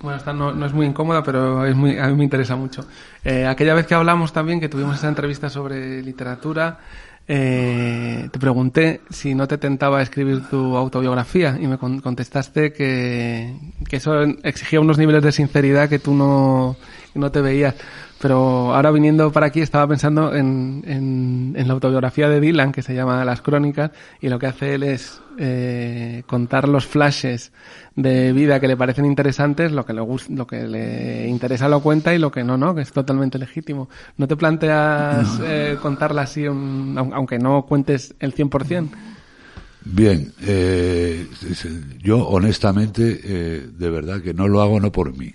[0.01, 2.85] Bueno, esta no, no es muy incómoda, pero es muy, a mí me interesa mucho.
[3.25, 6.81] Eh, aquella vez que hablamos también, que tuvimos esa entrevista sobre literatura,
[7.29, 13.57] eh, te pregunté si no te tentaba escribir tu autobiografía y me con- contestaste que,
[13.89, 16.77] que eso exigía unos niveles de sinceridad que tú no,
[17.15, 17.77] no te veías.
[18.21, 22.81] Pero ahora viniendo para aquí estaba pensando en, en, en la autobiografía de Dylan, que
[22.83, 23.91] se llama Las Crónicas,
[24.21, 27.53] y lo que hace él es eh, contar los flashes
[27.97, 31.81] de vida que le parecen interesantes, lo que le gus- lo que le interesa lo
[31.81, 33.89] cuenta y lo que no, no, que es totalmente legítimo.
[34.17, 38.97] ¿No te planteas eh, contarla así, un- aun- aunque no cuentes el 100%?
[39.87, 41.27] Bien, eh,
[42.03, 45.35] yo honestamente, eh, de verdad que no lo hago no por mí,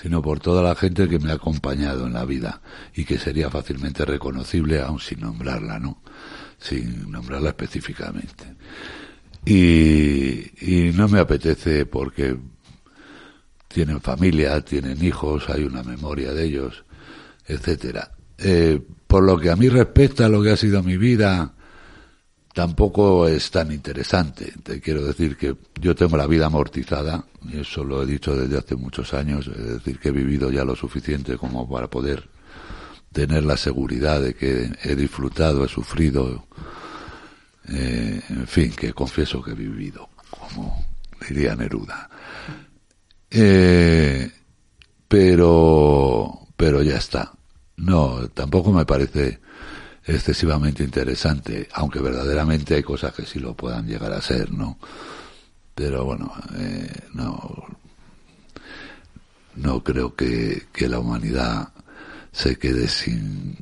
[0.00, 2.62] sino por toda la gente que me ha acompañado en la vida
[2.94, 6.00] y que sería fácilmente reconocible aun sin nombrarla, ¿no?
[6.58, 8.44] Sin nombrarla específicamente.
[9.44, 12.36] Y, no me apetece porque
[13.68, 16.84] tienen familia, tienen hijos, hay una memoria de ellos,
[17.46, 18.12] etcétera.
[18.38, 21.54] Eh, por lo que a mí respecta, lo que ha sido mi vida,
[22.52, 24.52] tampoco es tan interesante.
[24.62, 28.58] Te quiero decir que yo tengo la vida amortizada, y eso lo he dicho desde
[28.58, 32.28] hace muchos años, es decir, que he vivido ya lo suficiente como para poder
[33.12, 36.46] tener la seguridad de que he disfrutado, he sufrido,
[37.68, 40.84] eh, en fin, que confieso que he vivido, como
[41.28, 42.08] diría Neruda.
[43.30, 44.30] Eh,
[45.06, 47.32] pero, pero ya está.
[47.76, 49.40] No, tampoco me parece
[50.04, 54.78] excesivamente interesante, aunque verdaderamente hay cosas que sí lo puedan llegar a ser, ¿no?
[55.74, 57.66] Pero bueno, eh, no,
[59.56, 61.68] no creo que, que la humanidad
[62.32, 63.56] se quede sin,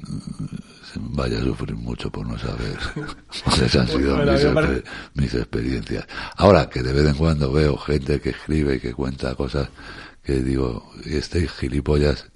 [0.93, 2.77] sin- vaya a sufrir mucho por no saber
[3.45, 4.85] cuáles han sido Bueno, mis, exper-
[5.15, 6.07] mis experiencias.
[6.37, 9.69] Ahora que de vez en cuando veo gente que escribe y que cuenta cosas
[10.23, 12.27] que digo, este gilipollas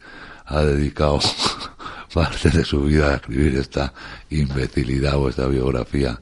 [0.47, 1.21] ha dedicado
[2.13, 3.93] parte de su vida a escribir esta
[4.31, 6.21] imbecilidad o esta biografía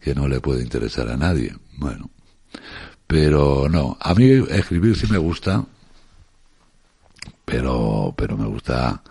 [0.00, 1.54] que no le puede interesar a nadie.
[1.76, 2.10] Bueno,
[3.06, 5.64] pero no, a mí escribir sí me gusta,
[7.44, 9.02] pero, pero me gusta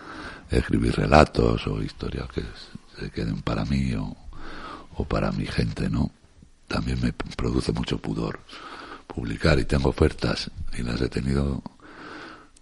[0.49, 2.43] escribir relatos o historias que
[2.99, 4.15] se queden para mí o,
[4.95, 6.11] o para mi gente, ¿no?
[6.67, 8.39] También me produce mucho pudor
[9.07, 11.61] publicar y tengo ofertas y las he tenido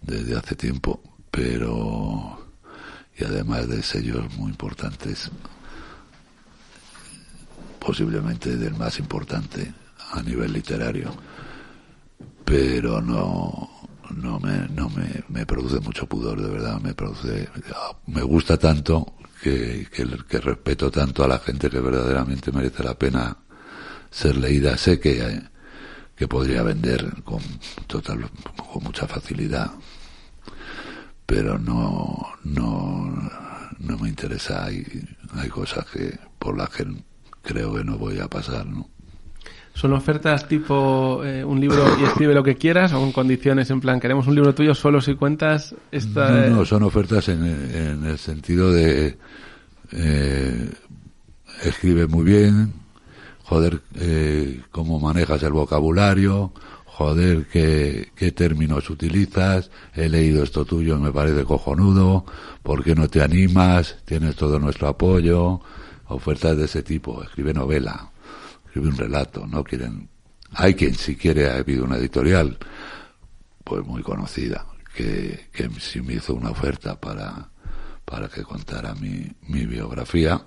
[0.00, 1.00] desde hace tiempo,
[1.30, 2.45] pero
[3.18, 5.30] y además de sellos muy importantes,
[7.78, 9.72] posiblemente del más importante
[10.12, 11.14] a nivel literario,
[12.44, 13.70] pero no
[14.10, 17.48] no me no me, me produce mucho pudor de verdad, me produce
[18.06, 23.36] me gusta tanto que, que, respeto tanto a la gente que verdaderamente merece la pena
[24.10, 25.42] ser leída, sé que
[26.14, 27.40] que podría vender con
[27.86, 28.30] total
[28.72, 29.72] con mucha facilidad
[31.26, 33.30] pero no no
[33.78, 34.64] no me interesa.
[34.64, 34.84] Hay
[35.34, 36.86] hay cosas que por las que
[37.42, 38.88] creo que no voy a pasar no
[39.76, 43.80] ¿Son ofertas tipo eh, un libro y escribe lo que quieras o con condiciones en
[43.82, 46.30] plan, queremos un libro tuyo solo si cuentas esta...
[46.48, 49.18] no, no son ofertas en, en el sentido de
[49.92, 50.70] eh,
[51.62, 52.72] escribe muy bien
[53.44, 56.52] joder eh, cómo manejas el vocabulario
[56.96, 62.24] joder qué, qué términos utilizas, he leído esto tuyo, me parece cojonudo,
[62.62, 63.98] ¿por qué no te animas?
[64.06, 65.60] Tienes todo nuestro apoyo,
[66.08, 68.10] ofertas de ese tipo, escribe novela,
[68.64, 70.08] escribe un relato, no quieren,
[70.52, 72.56] hay quien si quiere, ha habido una editorial,
[73.62, 77.50] pues muy conocida, que, que sí me hizo una oferta para,
[78.06, 80.46] para que contara mi, mi biografía,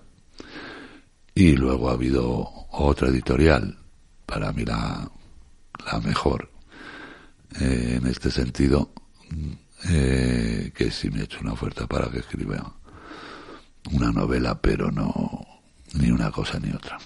[1.36, 3.78] y luego ha habido otra editorial,
[4.26, 5.12] para mí la,
[5.86, 6.50] la mejor
[7.60, 8.92] eh, en este sentido
[9.90, 12.74] eh, que sí me ha hecho una oferta para que escriba
[13.94, 15.46] una novela pero no
[15.94, 16.98] ni una cosa ni otra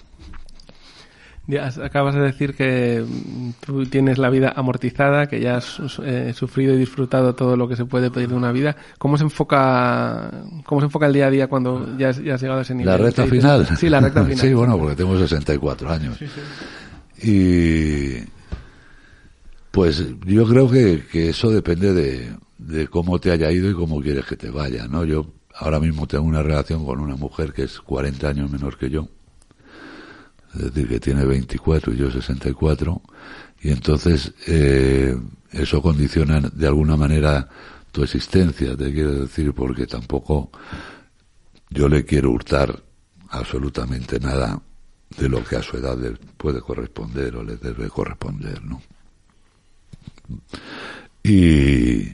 [1.46, 6.32] Ya acabas de decir que mm, tú tienes la vida amortizada, que ya has eh,
[6.34, 8.76] sufrido y disfrutado todo lo que se puede pedir de una vida.
[8.98, 10.30] ¿Cómo se enfoca,
[10.64, 12.74] cómo se enfoca el día a día cuando ya has, ya has llegado a ese
[12.74, 12.90] nivel?
[12.92, 14.38] la recta final Sí, la recta final.
[14.38, 16.18] sí bueno porque tengo 64 años
[17.22, 18.16] y
[19.74, 24.24] pues yo creo que, que eso depende de, cómo te haya ido y cómo quieres
[24.24, 25.04] que te vaya, ¿no?
[25.04, 28.88] Yo ahora mismo tengo una relación con una mujer que es 40 años menor que
[28.88, 29.08] yo,
[30.54, 33.02] es decir, que tiene 24 y yo 64,
[33.62, 35.16] y entonces eh,
[35.50, 37.48] eso condiciona de alguna manera
[37.90, 40.52] tu existencia, te quiero decir, porque tampoco
[41.70, 42.80] yo le quiero hurtar
[43.30, 44.62] absolutamente nada
[45.18, 48.80] de lo que a su edad le puede corresponder o le debe corresponder, ¿no?
[51.22, 52.12] Y,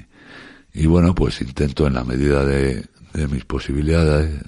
[0.73, 2.89] y bueno, pues intento en la medida de,
[3.29, 4.41] mis posibilidades,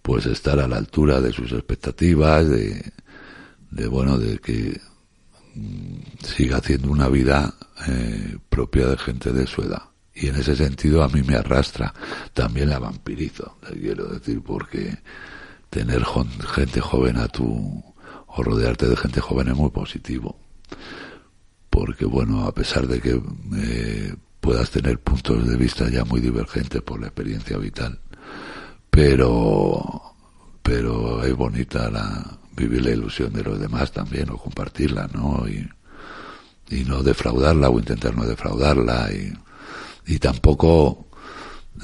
[0.00, 2.92] pues estar a la altura de sus expectativas, de,
[3.70, 4.80] de bueno, de que
[6.22, 7.54] siga haciendo una vida
[7.88, 9.82] eh, propia de gente de su edad.
[10.14, 11.94] Y en ese sentido a mí me arrastra,
[12.32, 14.98] también la vampirizo, quiero decir, porque
[15.70, 16.04] tener
[16.54, 17.84] gente joven a tu,
[18.26, 20.40] o rodearte de gente joven es muy positivo.
[21.78, 23.20] Porque bueno, a pesar de que
[23.56, 28.00] eh, puedas tener puntos de vista ya muy divergentes por la experiencia vital,
[28.90, 30.02] pero,
[30.60, 35.46] pero es bonita la, vivir la ilusión de los demás también, o compartirla, ¿no?
[35.46, 35.68] Y,
[36.70, 39.32] y no defraudarla o intentar no defraudarla y,
[40.12, 41.06] y tampoco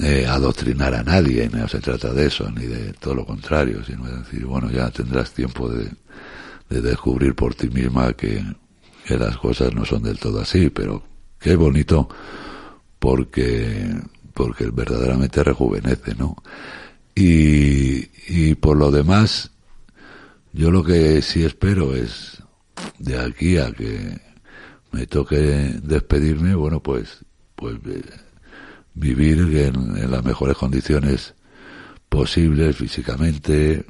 [0.00, 4.06] eh, adoctrinar a nadie, no se trata de eso, ni de todo lo contrario, sino
[4.06, 5.88] de decir, bueno, ya tendrás tiempo de,
[6.68, 8.44] de descubrir por ti misma que,
[9.04, 11.02] que las cosas no son del todo así, pero
[11.38, 12.08] qué bonito
[12.98, 13.94] porque,
[14.32, 16.36] porque verdaderamente rejuvenece, ¿no?
[17.14, 19.50] Y, y por lo demás,
[20.52, 22.42] yo lo que sí espero es
[22.98, 24.20] de aquí a que
[24.92, 25.36] me toque
[25.82, 27.24] despedirme, bueno, pues,
[27.56, 28.02] pues eh,
[28.94, 31.34] vivir en, las mejores condiciones
[32.08, 33.84] posibles físicamente,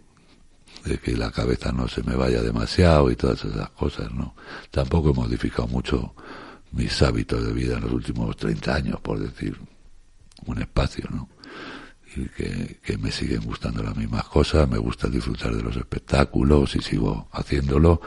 [0.84, 4.34] de que la cabeza no se me vaya demasiado y todas esas cosas, ¿no?
[4.70, 6.14] Tampoco he modificado mucho
[6.72, 9.58] mis hábitos de vida en los últimos 30 años, por decir
[10.46, 11.28] un espacio, ¿no?
[12.16, 16.80] Y que, me siguen gustando las mismas cosas, me gusta disfrutar de los espectáculos y
[16.80, 18.00] sigo haciéndolo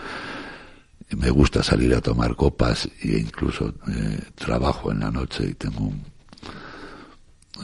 [1.16, 5.86] me gusta salir a tomar copas e incluso eh, trabajo en la noche y tengo
[5.86, 6.04] un,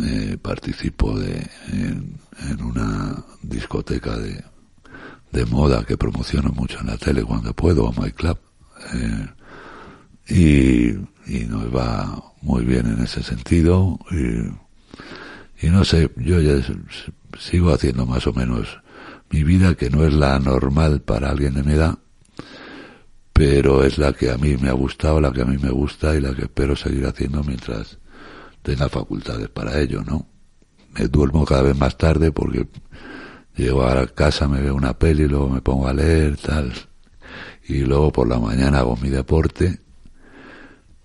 [0.02, 2.20] eh, participo de en,
[2.62, 4.44] una discoteca de,
[5.34, 8.38] de, moda que promociono mucho en la tele cuando puedo a My Club
[8.94, 9.28] eh,
[10.30, 16.56] y, y nos va muy bien en ese sentido y, y no sé yo ya
[17.40, 18.80] sigo haciendo más o menos
[19.30, 21.98] mi vida que no es la normal para alguien de mi edad
[23.34, 26.16] pero es la que a mí me ha gustado, la que a mí me gusta
[26.16, 27.98] y la que espero seguir haciendo mientras
[28.62, 30.28] tenga facultades para ello, ¿no?
[30.98, 32.68] Me duermo cada vez más tarde porque
[33.56, 36.74] llego a casa, me veo una peli, luego me pongo a leer, tal,
[37.68, 39.80] y luego por la mañana hago mi deporte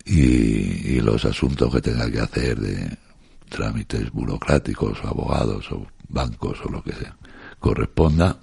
[0.05, 2.99] y, los asuntos que tenga que hacer de
[3.49, 7.17] trámites burocráticos o abogados o bancos o lo que sea,
[7.61, 8.37] corresponda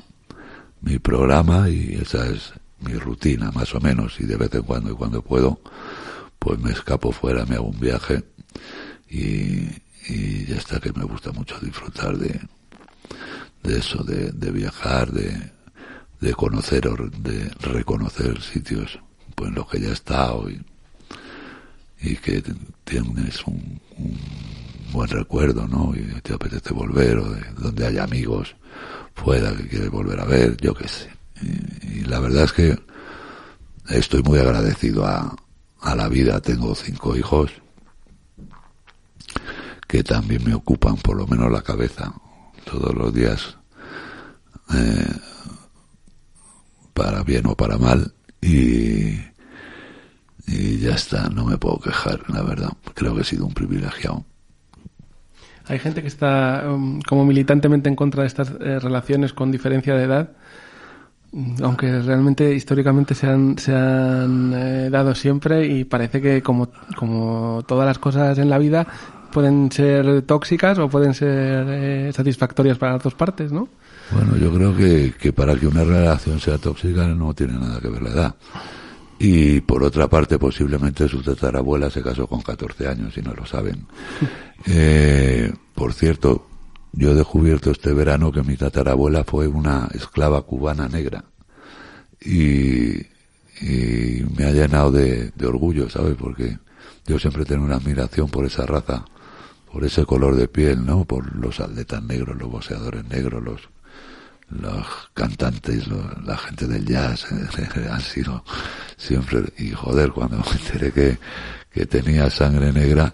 [0.82, 4.20] mi programa y esa es mi rutina más o menos.
[4.20, 5.60] Y de vez en cuando y cuando puedo
[6.40, 8.24] pues me escapo fuera, me hago un viaje
[9.10, 12.40] y ya está que me gusta mucho disfrutar de,
[13.66, 15.52] de eso, de, de viajar, de,
[16.22, 19.00] de conocer o de reconocer sitios
[19.36, 20.62] pues en los que ya he estado y,
[22.02, 22.42] y que
[22.84, 24.18] tienes un, un,
[24.92, 25.94] buen recuerdo, ¿no?
[25.94, 28.56] Y te apetece volver o de donde haya amigos
[29.14, 31.10] fuera que quieres volver a ver, yo qué sé.
[31.42, 32.80] Y, la verdad es que
[33.90, 35.36] estoy muy agradecido a,
[35.82, 36.40] a la vida.
[36.40, 37.52] Tengo cinco hijos
[39.88, 42.14] que también me ocupan por lo menos la cabeza
[42.66, 43.58] todos los días,
[44.74, 45.14] eh,
[46.94, 49.20] para bien o para mal, y,
[50.48, 52.70] y ya está, no me puedo quejar, la verdad.
[52.94, 54.26] Creo que he sido un privilegiado.
[55.68, 59.96] Hay gente que está um, como militantemente en contra de estas eh, relaciones con diferencia
[59.96, 60.30] de edad
[61.62, 67.64] aunque realmente históricamente se han, se han eh, dado siempre y parece que como, como
[67.68, 68.88] todas las cosas en la vida
[69.36, 73.68] pueden ser tóxicas o pueden ser eh, satisfactorias para las dos partes, ¿no?
[74.12, 77.90] Bueno, yo creo que, que para que una relación sea tóxica no tiene nada que
[77.90, 78.36] ver la edad.
[79.20, 83.46] Y por otra parte, posiblemente su tatarabuela se casó con 14 años y no lo
[83.46, 83.86] saben.
[84.68, 86.48] Eh, por cierto,
[86.94, 91.24] yo he descubierto este verano que mi tatarabuela fue una esclava cubana negra.
[92.20, 92.96] Y,
[93.62, 96.16] y me ha llenado de, de orgullo, ¿sabes?
[96.16, 96.58] Porque
[97.06, 99.06] yo siempre tengo una admiración por esa raza,
[99.76, 101.04] por ese color de piel, ¿no?
[101.04, 103.62] Por los atletas negros, los boxeadores negros, los,
[104.48, 105.90] los cantantes,
[106.26, 107.28] la gente del jazz,
[107.92, 108.42] han sido
[108.96, 111.18] siempre, y joder, cuando me enteré que,
[111.70, 113.14] que tenía sangre negra,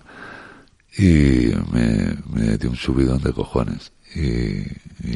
[0.96, 3.92] y me, me dio un subidón de cojones.
[4.14, 4.62] Y,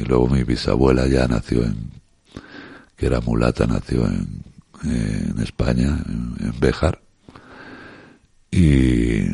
[0.02, 1.92] luego mi bisabuela ya nació en,
[2.96, 4.42] que era mulata, nació en,
[4.82, 7.00] en España, en, en Béjar.
[8.50, 9.28] Y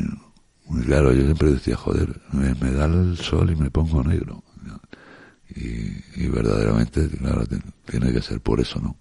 [0.85, 4.43] claro, yo siempre decía, joder, me, da el sol y me pongo negro.
[5.55, 7.45] y, verdaderamente, claro,
[7.85, 8.97] tiene que ser por eso, ¿no?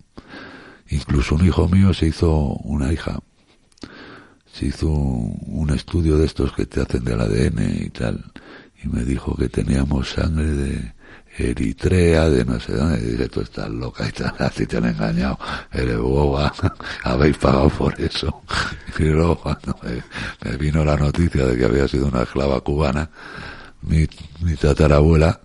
[0.90, 2.30] Incluso un hijo mío se hizo
[2.64, 3.18] una hija,
[4.52, 8.30] se hizo un estudio de estos que te hacen del ADN y tal,
[8.84, 10.92] y me dijo que teníamos sangre de
[11.36, 14.86] Eritrea, de no sé dónde, y dije, tú estás loca y tal, así te han
[14.86, 15.38] engañado,
[15.72, 16.52] eres boba,
[17.04, 18.42] habéis pagado por eso.
[18.98, 23.08] Y luego cuando me, vino la noticia de que había sido una esclava cubana,
[23.80, 24.06] mi,
[24.40, 25.40] mi tatarabuela,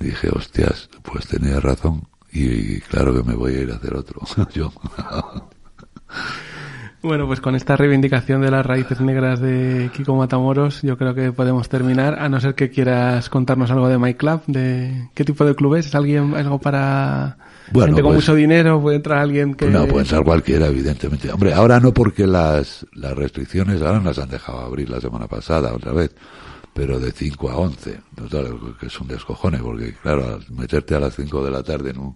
[0.00, 4.20] dije, hostias, pues tenía razón, y claro que me voy a ir a hacer otro,
[4.52, 4.72] yo.
[7.02, 11.32] Bueno, pues con esta reivindicación de las raíces negras de Kiko Matamoros, yo creo que
[11.32, 15.44] podemos terminar, a no ser que quieras contarnos algo de My Club, de qué tipo
[15.44, 17.38] de club es, ¿es alguien algo para
[17.72, 18.80] gente con pues mucho dinero?
[18.80, 19.66] ¿Puede entrar alguien que...?
[19.66, 21.32] No, puede entrar cualquiera, evidentemente.
[21.32, 25.74] Hombre, ahora no porque las, las restricciones ahora las han dejado abrir la semana pasada
[25.74, 26.14] otra vez,
[26.72, 28.00] pero de 5 a 11,
[28.78, 32.14] que es un descojone, porque claro, meterte a las 5 de la tarde en un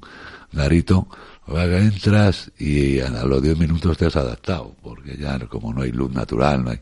[0.53, 1.09] garito,
[1.49, 6.13] entras y a los 10 minutos te has adaptado, porque ya como no hay luz
[6.13, 6.81] natural, no hay...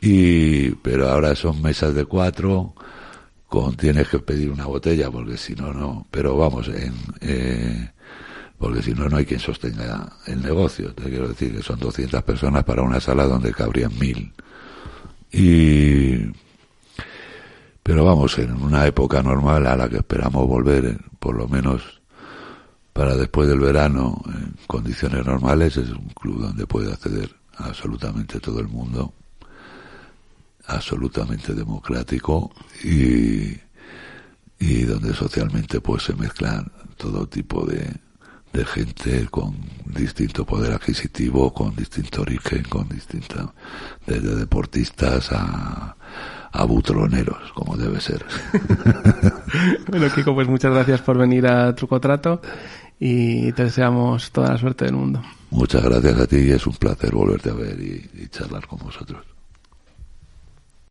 [0.00, 2.74] Y, pero ahora son mesas de cuatro,
[3.48, 7.90] con, tienes que pedir una botella, porque si no, no, pero vamos, en, eh,
[8.58, 10.94] porque si no, no hay quien sostenga el negocio.
[10.94, 14.32] Te quiero decir que son 200 personas para una sala donde cabrían mil.
[15.32, 16.32] Y,
[17.82, 21.95] pero vamos, en una época normal a la que esperamos volver, por lo menos
[22.96, 28.58] para después del verano, en condiciones normales, es un club donde puede acceder absolutamente todo
[28.58, 29.12] el mundo,
[30.66, 32.50] absolutamente democrático
[32.82, 33.54] y,
[34.58, 38.00] y donde socialmente pues se mezclan todo tipo de,
[38.64, 43.52] gente con distinto poder adquisitivo, con distinto origen, con distinta,
[44.06, 45.94] desde deportistas a,
[46.52, 48.24] a butroneros, como debe ser.
[49.88, 52.40] bueno, Kiko, pues muchas gracias por venir a Truco Trato
[52.98, 55.22] y te deseamos toda la suerte del mundo.
[55.50, 58.78] Muchas gracias a ti y es un placer volverte a ver y, y charlar con
[58.78, 59.35] vosotros.